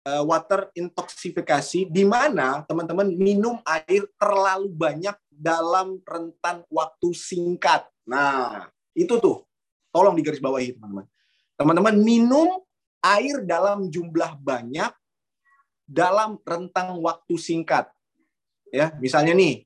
uh, 0.07 0.23
water 0.23 0.71
intoxifikasi 0.71 1.91
di 1.91 2.03
mana 2.07 2.63
teman-teman 2.63 3.11
minum 3.11 3.59
air 3.67 4.07
terlalu 4.15 4.71
banyak 4.71 5.15
dalam 5.27 5.99
rentan 6.07 6.63
waktu 6.71 7.11
singkat. 7.11 7.85
Nah, 8.07 8.71
itu 8.95 9.19
tuh 9.19 9.43
tolong 9.91 10.15
digarisbawahi 10.15 10.79
teman-teman. 10.79 11.05
Teman-teman 11.57 11.95
minum 11.99 12.63
air 13.03 13.43
dalam 13.43 13.91
jumlah 13.91 14.39
banyak 14.39 14.91
dalam 15.87 16.39
rentang 16.43 16.99
waktu 16.99 17.35
singkat. 17.39 17.87
Ya, 18.67 18.91
misalnya 18.99 19.31
nih, 19.31 19.63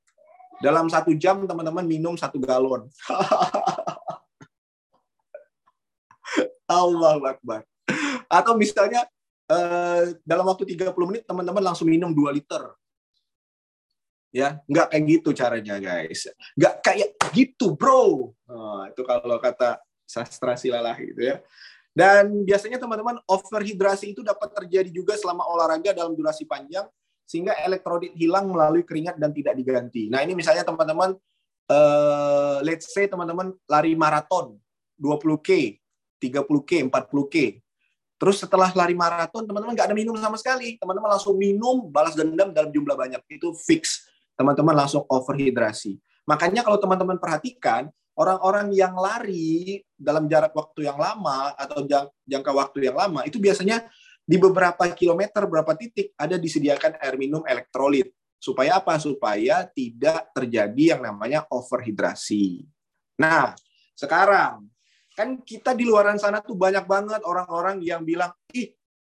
dalam 0.61 0.85
satu 0.87 1.11
jam 1.17 1.43
teman-teman 1.43 1.83
minum 1.83 2.13
satu 2.15 2.37
galon. 2.37 2.85
Allah 6.71 7.35
Akbar. 7.35 7.67
Atau 8.31 8.55
misalnya 8.55 9.03
eh, 9.51 10.15
dalam 10.23 10.47
waktu 10.47 10.77
30 10.77 10.95
menit 11.09 11.27
teman-teman 11.27 11.73
langsung 11.73 11.89
minum 11.89 12.13
2 12.13 12.37
liter. 12.37 12.71
Ya, 14.31 14.63
nggak 14.63 14.95
kayak 14.95 15.03
gitu 15.11 15.35
caranya 15.35 15.75
guys. 15.75 16.31
Nggak 16.55 16.75
kayak 16.79 17.09
gitu 17.35 17.75
bro. 17.75 18.31
Nah, 18.47 18.87
itu 18.87 19.03
kalau 19.03 19.35
kata 19.43 19.83
sastra 20.07 20.55
silalah 20.55 20.95
gitu 20.95 21.19
ya. 21.19 21.43
Dan 21.91 22.47
biasanya 22.47 22.79
teman-teman 22.79 23.19
overhidrasi 23.27 24.15
itu 24.15 24.23
dapat 24.23 24.47
terjadi 24.55 24.87
juga 24.87 25.19
selama 25.19 25.43
olahraga 25.43 25.91
dalam 25.91 26.15
durasi 26.15 26.47
panjang 26.47 26.87
sehingga 27.31 27.55
elektrolit 27.63 28.11
hilang 28.19 28.51
melalui 28.51 28.83
keringat 28.83 29.15
dan 29.15 29.31
tidak 29.31 29.55
diganti. 29.55 30.11
Nah, 30.11 30.19
ini 30.19 30.35
misalnya 30.35 30.67
teman-teman 30.67 31.15
uh, 31.71 32.59
let's 32.59 32.91
say 32.91 33.07
teman-teman 33.07 33.55
lari 33.71 33.95
maraton 33.95 34.59
20K, 34.99 35.79
30K, 36.19 36.91
40K. 36.91 37.35
Terus 38.19 38.37
setelah 38.37 38.69
lari 38.75 38.93
maraton, 38.93 39.47
teman-teman 39.47 39.73
nggak 39.73 39.87
ada 39.87 39.97
minum 39.97 40.13
sama 40.19 40.35
sekali. 40.35 40.75
Teman-teman 40.77 41.09
langsung 41.17 41.39
minum, 41.39 41.89
balas 41.89 42.13
dendam 42.13 42.51
dalam 42.51 42.69
jumlah 42.69 42.93
banyak. 42.93 43.23
Itu 43.31 43.55
fix. 43.55 44.05
Teman-teman 44.37 44.75
langsung 44.77 45.07
overhidrasi. 45.09 45.97
Makanya 46.29 46.61
kalau 46.61 46.77
teman-teman 46.77 47.17
perhatikan, 47.17 47.89
orang-orang 48.13 48.69
yang 48.77 48.93
lari 48.93 49.81
dalam 49.97 50.29
jarak 50.29 50.53
waktu 50.53 50.85
yang 50.85 51.01
lama 51.01 51.57
atau 51.57 51.81
jangka 52.29 52.51
waktu 52.53 52.93
yang 52.93 52.97
lama, 52.99 53.25
itu 53.25 53.41
biasanya 53.41 53.89
di 54.31 54.39
beberapa 54.39 54.87
kilometer, 54.95 55.43
beberapa 55.43 55.75
titik 55.75 56.15
ada 56.15 56.39
disediakan 56.39 56.95
air 57.03 57.19
minum 57.19 57.43
elektrolit. 57.43 58.15
Supaya 58.39 58.79
apa? 58.79 58.95
Supaya 58.95 59.67
tidak 59.67 60.31
terjadi 60.31 60.95
yang 60.95 61.01
namanya 61.03 61.43
overhidrasi. 61.51 62.63
Nah, 63.19 63.53
sekarang 63.93 64.71
Kan 65.11 65.43
kita 65.43 65.75
di 65.75 65.83
luaran 65.83 66.15
sana 66.15 66.39
tuh 66.39 66.55
banyak 66.55 66.87
banget 66.87 67.21
orang-orang 67.27 67.83
yang 67.83 68.01
bilang, 68.07 68.31
ih 68.55 68.71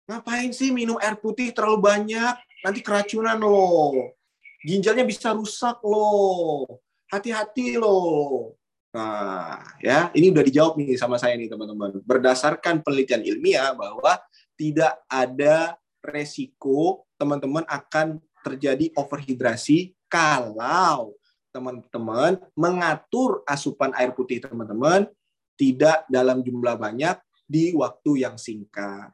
ngapain 0.09 0.51
sih 0.51 0.73
minum 0.73 0.97
air 0.99 1.21
putih 1.21 1.53
terlalu 1.53 1.85
banyak? 1.85 2.35
Nanti 2.65 2.81
keracunan 2.81 3.37
loh. 3.37 4.17
Ginjalnya 4.65 5.05
bisa 5.05 5.37
rusak 5.37 5.79
loh. 5.85 6.81
Hati-hati 7.13 7.77
loh. 7.77 8.57
Nah, 8.93 9.61
ya, 9.81 10.13
ini 10.17 10.33
udah 10.33 10.45
dijawab 10.45 10.75
nih 10.81 10.97
sama 10.97 11.21
saya 11.21 11.37
nih 11.37 11.49
teman-teman. 11.49 12.01
Berdasarkan 12.05 12.81
penelitian 12.81 13.25
ilmiah 13.25 13.73
bahwa 13.77 14.21
tidak 14.57 15.01
ada 15.09 15.77
resiko 16.03 17.07
teman-teman 17.17 17.63
akan 17.71 18.19
terjadi 18.43 18.91
overhidrasi 18.99 19.95
kalau 20.11 21.15
teman-teman 21.55 22.41
mengatur 22.57 23.45
asupan 23.47 23.95
air 23.95 24.11
putih 24.17 24.43
teman-teman 24.43 25.07
tidak 25.55 26.03
dalam 26.11 26.43
jumlah 26.43 26.75
banyak 26.75 27.17
di 27.47 27.77
waktu 27.77 28.25
yang 28.25 28.41
singkat. 28.41 29.13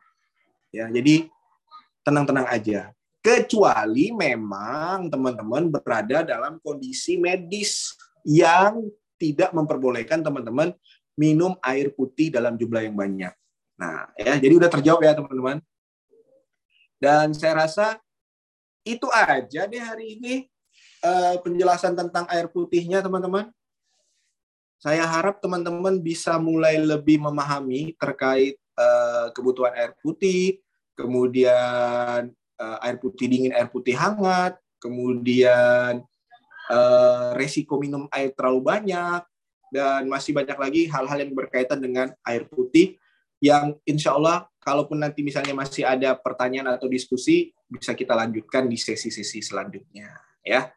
Ya, 0.70 0.87
jadi 0.88 1.27
tenang-tenang 2.07 2.46
aja. 2.48 2.94
Kecuali 3.18 4.14
memang 4.14 5.11
teman-teman 5.11 5.68
berada 5.68 6.22
dalam 6.22 6.62
kondisi 6.62 7.18
medis 7.18 7.92
yang 8.22 8.87
tidak 9.18 9.51
memperbolehkan 9.51 10.22
teman-teman 10.22 10.72
minum 11.18 11.59
air 11.66 11.90
putih 11.90 12.31
dalam 12.31 12.55
jumlah 12.55 12.87
yang 12.87 12.94
banyak. 12.94 13.35
Nah, 13.79 14.11
ya, 14.19 14.35
jadi 14.35 14.55
udah 14.59 14.71
terjawab 14.71 15.01
ya 15.07 15.14
teman-teman. 15.14 15.62
Dan 16.99 17.31
saya 17.31 17.62
rasa 17.62 18.03
itu 18.83 19.07
aja 19.14 19.71
deh 19.71 19.79
hari 19.79 20.19
ini 20.19 20.35
uh, 21.07 21.38
penjelasan 21.38 21.95
tentang 21.95 22.27
air 22.27 22.51
putihnya 22.51 22.99
teman-teman. 22.99 23.55
Saya 24.83 25.07
harap 25.07 25.38
teman-teman 25.38 26.03
bisa 26.03 26.38
mulai 26.43 26.79
lebih 26.79 27.23
memahami 27.23 27.95
terkait 27.99 28.59
uh, 28.75 29.31
kebutuhan 29.35 29.75
air 29.75 29.95
putih, 30.03 30.59
kemudian 30.99 32.35
uh, 32.59 32.79
air 32.83 32.99
putih 32.99 33.31
dingin, 33.31 33.55
air 33.55 33.71
putih 33.71 33.95
hangat, 33.95 34.59
kemudian 34.79 36.03
uh, 36.71 37.31
resiko 37.35 37.79
minum 37.79 38.07
air 38.14 38.31
terlalu 38.35 38.71
banyak, 38.71 39.23
dan 39.75 40.07
masih 40.07 40.35
banyak 40.35 40.59
lagi 40.59 40.83
hal-hal 40.87 41.19
yang 41.27 41.35
berkaitan 41.35 41.79
dengan 41.83 42.14
air 42.23 42.47
putih 42.47 42.99
yang 43.38 43.74
insya 43.87 44.14
Allah 44.14 44.46
kalaupun 44.59 44.98
nanti 45.01 45.22
misalnya 45.22 45.55
masih 45.55 45.87
ada 45.87 46.14
pertanyaan 46.18 46.77
atau 46.77 46.90
diskusi 46.90 47.55
bisa 47.68 47.94
kita 47.94 48.16
lanjutkan 48.16 48.66
di 48.66 48.77
sesi-sesi 48.77 49.40
selanjutnya 49.44 50.12
ya. 50.44 50.72